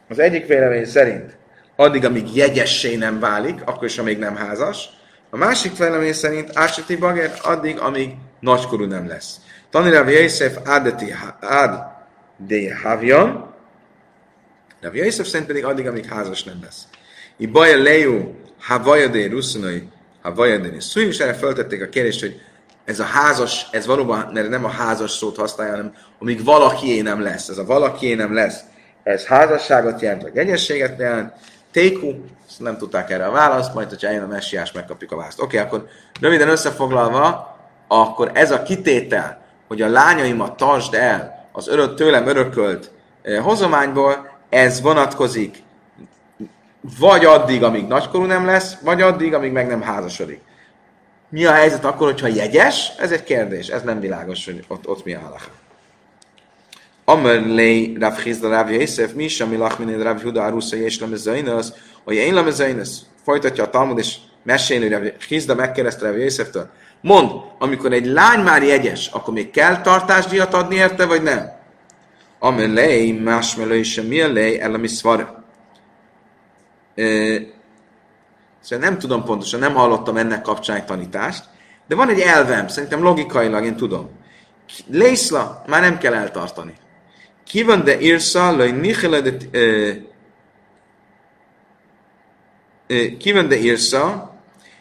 [0.09, 1.38] Az egyik vélemény szerint
[1.76, 4.89] addig, amíg jegyessé nem válik, akkor is, amíg nem házas.
[5.30, 9.36] A másik vélemény szerint Áseti Bager addig, amíg nagykorú nem lesz.
[9.74, 10.95] Tani Rav Yosef Ad
[12.38, 13.53] de Havion,
[14.82, 16.88] Rav Yosef szerint pedig addig, amíg házas nem lesz.
[17.38, 19.88] I baja lejú Havajadé Ruszunai
[20.21, 22.41] Havajadé Szúj, és erre föltették a kérdést, hogy
[22.86, 27.47] ez a házas, ez valóban nem a házas szót használja, hanem amíg valakié nem lesz.
[27.47, 28.59] Ez a valakié nem lesz.
[29.03, 31.34] Ez házasságot jelent, vagy egyességet jelent.
[31.71, 32.13] Téku,
[32.57, 35.41] nem tudták erre a választ, majd, hogyha eljön a messiás, megkapjuk a választ.
[35.41, 35.88] Oké, okay, akkor
[36.19, 37.57] röviden összefoglalva,
[37.88, 39.42] akkor ez a kitétel,
[39.74, 45.63] hogy a lányaimat tartsd el az örök, tőlem örökölt eh, hozományból, ez vonatkozik
[46.99, 50.39] vagy addig, amíg nagykorú nem lesz, vagy addig, amíg meg nem házasodik.
[51.30, 52.91] Mi a helyzet akkor, hogyha jegyes?
[52.97, 55.49] Ez egy kérdés, ez nem világos, hogy ott, ott mi a halak.
[57.05, 61.67] Amr lei Rav Chizda Rav Yosef, mi is, ami lachminin Rav Huda Arusza és Lemezainas,
[62.03, 62.89] hogy én Lemezainas,
[63.24, 66.69] folytatja a Talmud, és mesélni, Rav Chizda megkérdezte Rav Yoseftől,
[67.04, 71.51] Mond, amikor egy lány már jegyes, akkor még kell tartásdíjat adni érte, vagy nem?
[72.39, 75.43] Amelej, másmelő is mi a lej, el a miszvara.
[78.60, 81.45] Szóval nem tudom pontosan, nem hallottam ennek kapcsán egy tanítást,
[81.88, 84.10] de van egy elvem, szerintem logikailag én tudom.
[84.88, 86.74] Lészla, már nem kell eltartani.
[87.45, 89.38] Ki van de írsa, lej nichele de...
[93.18, 94.34] Ki van de írsa,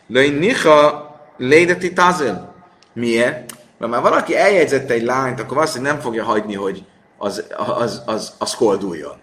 [0.06, 2.54] lej nicha lédeti tazel.
[2.92, 3.52] Miért?
[3.78, 6.84] Mert már valaki eljegyzett egy lányt, akkor valószínűleg nem fogja hagyni, hogy
[7.18, 9.20] az, az, az, az kolduljon.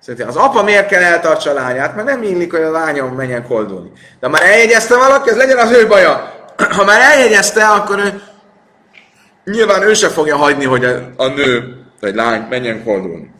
[0.00, 3.46] Szerintem az apa miért kell eltartsa a lányát, mert nem illik, hogy a lányom menjen
[3.46, 3.90] koldulni.
[4.20, 6.32] De már eljegyezte valaki, ez legyen az ő baja.
[6.76, 8.22] Ha már eljegyezte, akkor ő,
[9.44, 13.30] nyilván ő se fogja hagyni, hogy a, a nő, vagy lány menjen koldulni.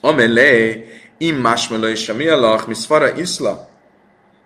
[0.00, 0.86] Amelé,
[1.18, 2.28] immásmelő is a mi
[2.66, 2.74] mi
[3.16, 3.68] iszla.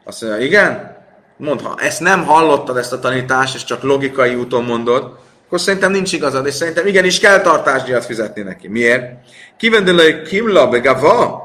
[0.04, 0.95] Azt mondja, igen,
[1.36, 5.90] Mondd, ha ezt nem hallottad, ezt a tanítást, és csak logikai úton mondod, akkor szerintem
[5.90, 8.68] nincs igazad, és szerintem igenis kell tartásdíjat fizetni neki.
[8.68, 9.12] Miért?
[9.56, 11.44] Kivendelői kimla begava,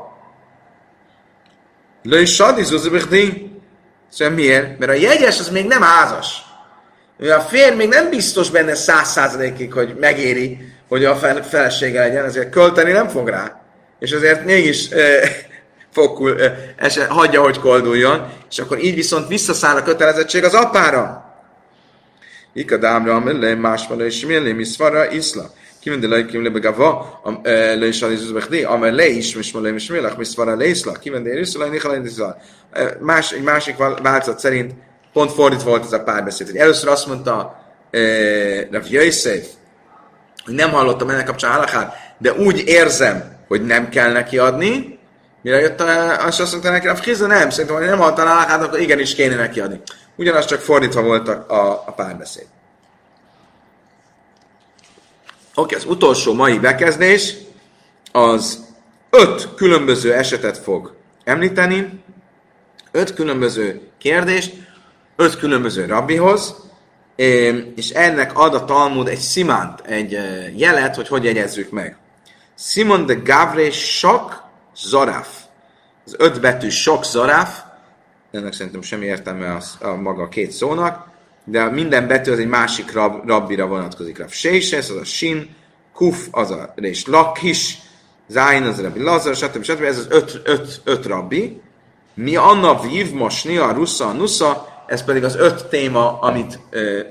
[2.03, 3.51] lőj sadi zuzibigdi.
[4.09, 4.79] Szóval miért?
[4.79, 6.41] Mert a jegyes az még nem házas.
[7.19, 11.15] A férj még nem biztos benne száz százalékig, hogy megéri, hogy a
[11.49, 13.61] felesége legyen, ezért költeni nem fog rá.
[13.99, 14.89] És azért mégis
[15.91, 16.35] fog,
[16.77, 21.29] eset, hagyja, hogy kolduljon, és akkor így viszont visszaszáll a kötelezettség az apára.
[22.53, 25.51] Ikadámra, amellé, másfele, és millé, miszfara, iszla.
[25.79, 30.55] Kimendi le, kimle begava, le is az izbechdi, amellé is, és mellé, és millé, miszfara,
[30.55, 30.91] le iszla.
[30.91, 32.37] Kimendi iszla, nihala, iszla.
[32.99, 34.73] Más, egy másik változat szerint
[35.13, 36.55] pont fordít volt ez a párbeszéd.
[36.55, 37.63] Először azt mondta
[38.71, 39.45] Rav Jöjszéf,
[40.45, 44.99] hogy nem hallottam ennek kapcsán halakát, de úgy érzem, hogy nem kell neki adni,
[45.41, 48.29] Mire jött a, azt azt mondta neki, a Frizda nem, szerintem, hogy nem haltál a
[48.29, 49.81] hát akkor igenis kéne neki adni.
[50.15, 52.45] Ugyanaz csak fordítva volt a, a, a párbeszéd.
[55.55, 57.33] Oké, az utolsó mai bekezdés
[58.11, 58.59] az
[59.09, 62.03] öt különböző esetet fog említeni,
[62.91, 64.53] öt különböző kérdést,
[65.15, 66.55] öt különböző rabbihoz,
[67.75, 70.19] és ennek ad a Talmud egy szimánt, egy
[70.55, 71.97] jelet, hogy hogy jegyezzük meg.
[72.57, 74.40] Simon de Gavre sok
[74.83, 75.27] Zaraf.
[76.05, 77.59] Az öt betű sok Zaraf,
[78.31, 81.09] ennek szerintem semmi értelme az, a maga két szónak,
[81.43, 84.17] de minden betű az egy másik rab, rabbira vonatkozik.
[84.17, 85.55] Rav Seises, az a Sin,
[85.93, 87.77] Kuf, az a Rés Lakis,
[88.27, 89.63] Zain, az a Rabbi Lazar, stb.
[89.63, 89.81] stb.
[89.81, 91.61] Ez az öt, öt, öt rabbi.
[92.13, 96.59] Mi Anna Viv, Mosnia, Russa, Nusza, ez pedig az öt téma, amit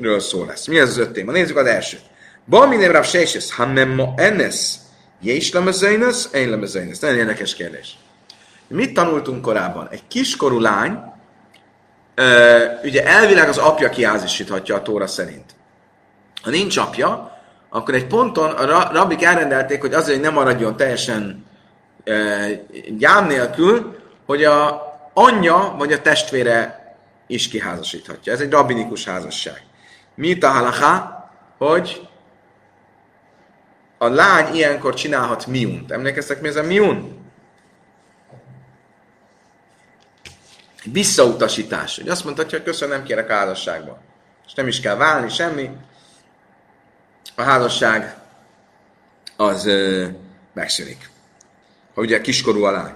[0.01, 0.67] ről szó lesz.
[0.67, 1.33] Mi az az öt téma?
[1.33, 2.03] Nézzük az elsőt.
[2.47, 4.75] Balminem Rav Seises, ha nem ma ennes,
[5.21, 6.99] Jés lemezeinesz, én lemezeinesz.
[6.99, 7.99] Nagyon érdekes kérdés.
[8.69, 9.89] Mit tanultunk korábban?
[9.91, 10.99] Egy kiskorú lány,
[12.83, 15.55] ugye elvileg az apja kiázisíthatja a tóra szerint.
[16.43, 17.39] Ha nincs apja,
[17.71, 21.47] akkor egy ponton a rabbik elrendelték, hogy azért, hogy nem maradjon teljesen
[22.05, 22.47] e,
[22.99, 23.97] gyám nélkül,
[24.27, 24.83] hogy a
[25.15, 26.81] anyja vagy a testvére
[27.27, 28.33] is kiházasíthatja.
[28.33, 29.63] Ez egy rabbinikus házasság.
[30.15, 31.25] Mi a halaká?
[31.59, 32.09] Hogy
[34.03, 35.91] a lány ilyenkor csinálhat miunt.
[35.91, 37.19] Emlékeztek, mi ez a miun?
[40.85, 41.97] Visszautasítás.
[41.97, 44.01] Hogy azt mondhatja, hogy köszönöm, nem kérek házasságba.
[44.47, 45.71] És nem is kell válni, semmi.
[47.35, 48.17] A házasság
[49.37, 50.07] az ö,
[50.53, 51.11] megszűnik.
[51.95, 52.95] Ha ugye kiskorú a lány.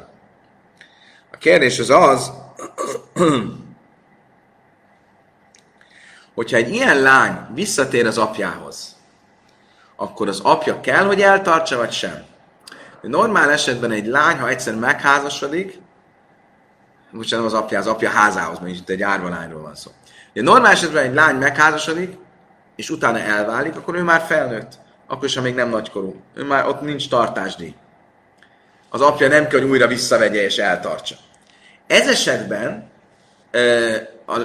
[1.32, 2.32] A kérdés az az,
[6.34, 8.93] hogyha egy ilyen lány visszatér az apjához,
[9.96, 12.24] akkor az apja kell, hogy eltartsa, vagy sem?
[13.02, 15.78] Normál esetben egy lány, ha egyszer megházasodik,
[17.10, 19.90] most nem az apja, az apja házához, mert itt egy árva lányról van szó.
[20.32, 22.16] De normál esetben egy lány megházasodik,
[22.76, 24.72] és utána elválik, akkor ő már felnőtt.
[25.06, 26.22] Akkor is, ha még nem nagykorú.
[26.34, 27.74] Ő már ott nincs tartásdíj.
[28.90, 31.14] Az apja nem kell, hogy újra visszavegye és eltartsa.
[31.86, 32.90] Ez esetben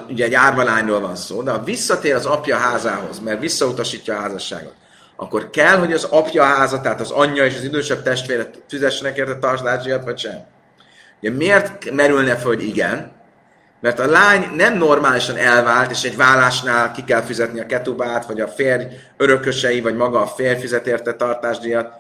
[0.09, 4.73] ugye egy árvalányról van szó, de ha visszatér az apja házához, mert visszautasítja a házasságot,
[5.21, 9.37] akkor kell, hogy az apja háza, tehát az anyja és az idősebb testvére fizessenek érte
[9.37, 10.45] tartásdíjat, vagy sem?
[11.21, 13.11] Ugye miért merülne fel, hogy igen?
[13.81, 18.41] Mert a lány nem normálisan elvált, és egy vállásnál ki kell fizetni a ketubát, vagy
[18.41, 18.83] a férj
[19.17, 21.93] örökösei, vagy maga a férj fizet érte tartásdíjat,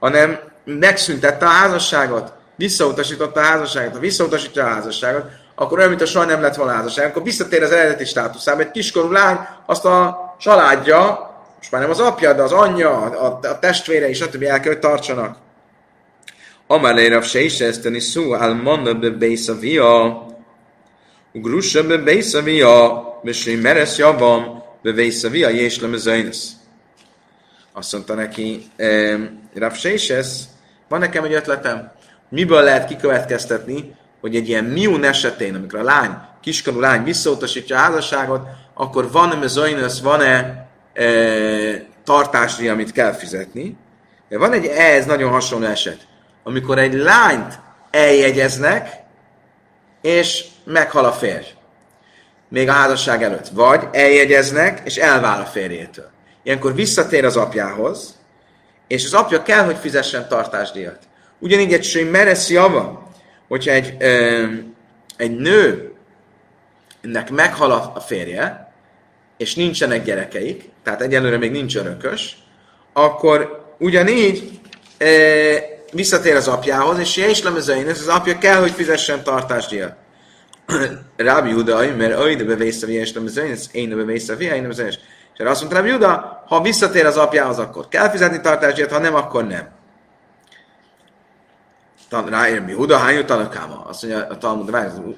[0.00, 3.92] hanem megszüntette a házasságot, visszautasította a házasságot.
[3.92, 7.62] Ha visszautasítja a házasságot, akkor olyan, mint a soha nem lett volna házasság, akkor visszatér
[7.62, 8.60] az eredeti státuszába.
[8.60, 11.32] Egy kiskorú lány azt a családja,
[11.64, 14.42] most már nem az apja, de az anyja, a, a testvére is, stb.
[14.42, 15.36] el kell, hogy tartsanak.
[16.66, 20.26] Amalé Rav Seiseszteni szó, Almana be Beisavia,
[21.32, 26.52] Ugrusa be Beisavia, Besé Meres Javam, be Beisavia, Jéslem Zajnesz.
[27.72, 29.20] Azt mondta neki, eh,
[29.54, 30.42] Rav Seisesz,
[30.88, 31.92] van nekem egy ötletem,
[32.28, 37.80] miből lehet kikövetkeztetni, hogy egy ilyen miun esetén, amikor a lány, kiskorú lány visszautasítja a
[37.80, 40.63] házasságot, akkor van-e zajnös, van-e
[42.04, 43.76] tartásdíj, amit kell fizetni.
[44.28, 46.06] Van egy ehhez nagyon hasonló eset,
[46.42, 47.58] amikor egy lányt
[47.90, 49.02] eljegyeznek,
[50.02, 51.46] és meghal a férj.
[52.48, 53.48] Még a házasság előtt.
[53.48, 56.10] Vagy eljegyeznek, és elvál a férjétől.
[56.42, 58.18] Ilyenkor visszatér az apjához,
[58.86, 60.98] és az apja kell, hogy fizessen tartásdíjat.
[61.38, 63.08] Ugyanígy egy meresz java,
[63.48, 64.46] hogyha egy, ö,
[65.16, 68.63] egy nőnek meghal a férje,
[69.36, 72.36] és nincsenek gyerekeik, tehát egyelőre még nincs örökös,
[72.92, 74.60] akkor ugyanígy
[74.98, 75.06] e,
[75.92, 79.94] visszatér az apjához, és is lemezein, ez az apja kell, hogy fizessen tartásdíjat.
[81.16, 84.70] Rábi Juda, mert olyan de bevész a és lemezein, ez én de bevész a én
[84.70, 88.98] És erre azt mondta Rábi Juda, ha visszatér az apjához, akkor kell fizetni tartásdíjat, ha
[88.98, 89.74] nem, akkor nem
[92.28, 93.84] ráér mi Huda, hány tanakáma?
[93.88, 94.70] Azt mondja a Talmud,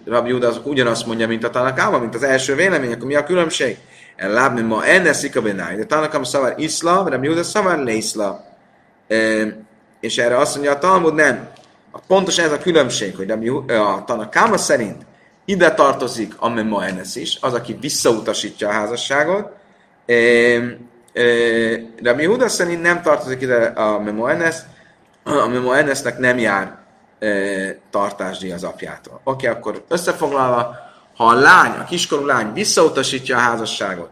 [0.05, 3.25] Rabbi Huda az ugyanazt mondja, mint a tanakáma, mint az első vélemény, akkor mi a
[3.25, 3.79] különbség?
[4.17, 5.77] El lábni ma enne szika benáj.
[5.77, 8.45] De tanakáma szavar iszla, Rabbi Huda szavar leiszla.
[9.09, 9.17] E,
[10.01, 11.49] és erre azt mondja a Talmud, nem.
[12.07, 13.31] Pontosan ez a különbség, hogy
[13.71, 15.07] a tanakáma szerint
[15.45, 19.53] ide tartozik a memo ennes is, az, aki visszautasítja a házasságot.
[20.07, 21.25] E, e,
[22.03, 24.57] Rabbi Huda szerint nem tartozik ide a memo ennes,
[25.23, 26.79] a memo ennesnek nem jár
[27.91, 29.21] tartásdíj az apjától.
[29.25, 30.86] Oké, okay, akkor összefoglalva,
[31.17, 34.11] ha a lány, a kiskorú lány visszautasítja a házasságot,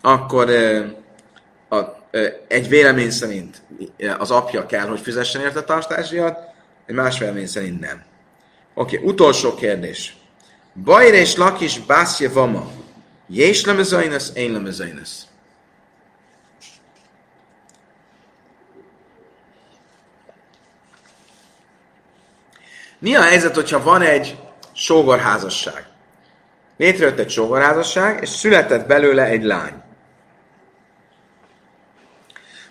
[0.00, 0.50] akkor
[1.68, 1.76] a,
[2.48, 3.62] egy vélemény szerint
[4.18, 6.38] az apja kell, hogy fizessen érte tartásdíjat,
[6.86, 8.02] egy más vélemény szerint nem.
[8.74, 10.16] Oké, okay, utolsó kérdés.
[10.84, 12.70] Bajr és lakis bászje vama.
[13.26, 15.26] Jés lemezajnesz, én lemezajnesz.
[22.98, 24.38] Mi a helyzet, hogyha van egy
[24.72, 25.87] sógorházasság?
[26.78, 29.72] Létrejött egy sógorházasság, és született belőle egy lány.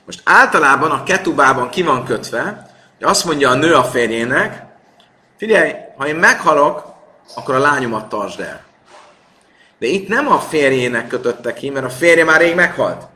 [0.05, 4.65] Most általában a ketubában ki van kötve, hogy azt mondja a nő a férjének,
[5.37, 6.83] figyelj, ha én meghalok,
[7.35, 8.63] akkor a lányomat tartsd el.
[9.79, 13.07] De itt nem a férjének kötötte ki, mert a férje már rég meghalt.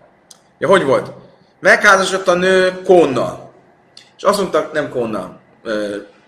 [0.58, 1.12] Ja, hogy volt?
[1.60, 3.54] Megházasodott a nő Kónnal.
[4.18, 5.40] És azt mondta, nem Kónnal,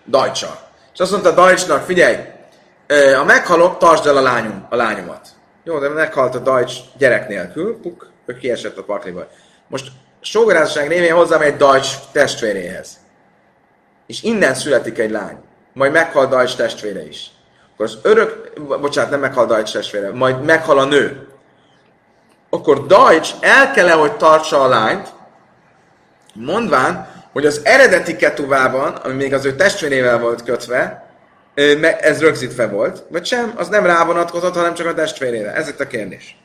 [0.06, 0.58] Dajcsal.
[0.94, 2.16] És azt mondta Dajcsnak, figyelj,
[3.20, 5.28] a meghalott, tartsd el a, lányom, a lányomat.
[5.64, 9.26] Jó, de meghalt a Dajcs gyerek nélkül, puk, ő kiesett a pakliba.
[9.68, 9.86] Most
[10.20, 13.00] sógorázasság révén hozzám egy Dajcs testvéréhez.
[14.06, 15.36] És innen születik egy lány.
[15.72, 17.30] Majd meghal Dajcs testvére is.
[17.72, 21.28] Akkor az örök, bocsánat, nem meghal Dajcs testvére, majd meghal a nő.
[22.50, 25.12] Akkor Dajcs el kell hogy tartsa a lányt,
[26.34, 31.03] mondván, hogy az eredeti ketuvában, ami még az ő testvérével volt kötve,
[32.00, 35.54] ez rögzítve volt, vagy sem, az nem rávonatkozott, hanem csak a testvérére.
[35.54, 36.36] Ez itt a kérdés.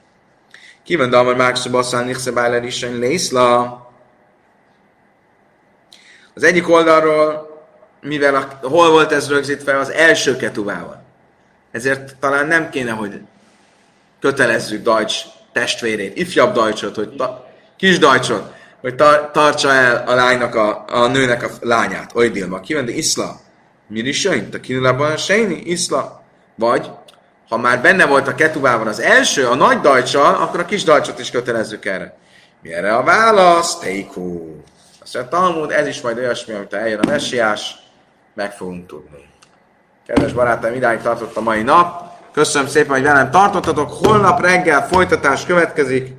[0.83, 3.91] Kíván Dalmar Máksu Basszán Nixe Bájler is Lészla.
[6.33, 7.49] Az egyik oldalról,
[8.01, 11.03] mivel a, hol volt ez rögzítve, az első ketuvával.
[11.71, 13.21] Ezért talán nem kéne, hogy
[14.19, 20.55] kötelezzük Deutsch testvérét, ifjabb Deutschot, hogy ta, kis Deutschot, hogy tar- tartsa el a lánynak,
[20.55, 22.15] a, a nőnek a lányát.
[22.15, 23.39] Oly Dilma, kíván, de Iszla.
[23.89, 24.49] Mi is jön?
[24.53, 25.55] A kinulában sejni?
[25.55, 26.23] Iszla.
[26.55, 26.91] Vagy,
[27.49, 31.19] ha már benne volt a ketubában az első, a nagy dajcsal, akkor a kis dajcsot
[31.19, 32.17] is kötelezzük erre.
[32.61, 33.79] Mi erre a válasz?
[33.79, 34.61] Teikú.
[35.01, 37.75] Azt mondja, Talmud, ez is majd olyasmi, amit eljön a messiás,
[38.33, 39.29] meg fogunk tudni.
[40.07, 42.11] Kedves barátaim, idáig tartott a mai nap.
[42.31, 43.91] Köszönöm szépen, hogy velem tartottatok.
[43.91, 46.13] Holnap reggel folytatás következik.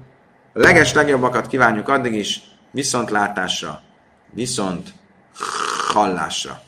[0.53, 2.41] A leges legjobbakat kívánjuk addig is.
[2.71, 3.81] Viszontlátásra,
[4.31, 4.89] viszont
[5.93, 6.61] hallásra.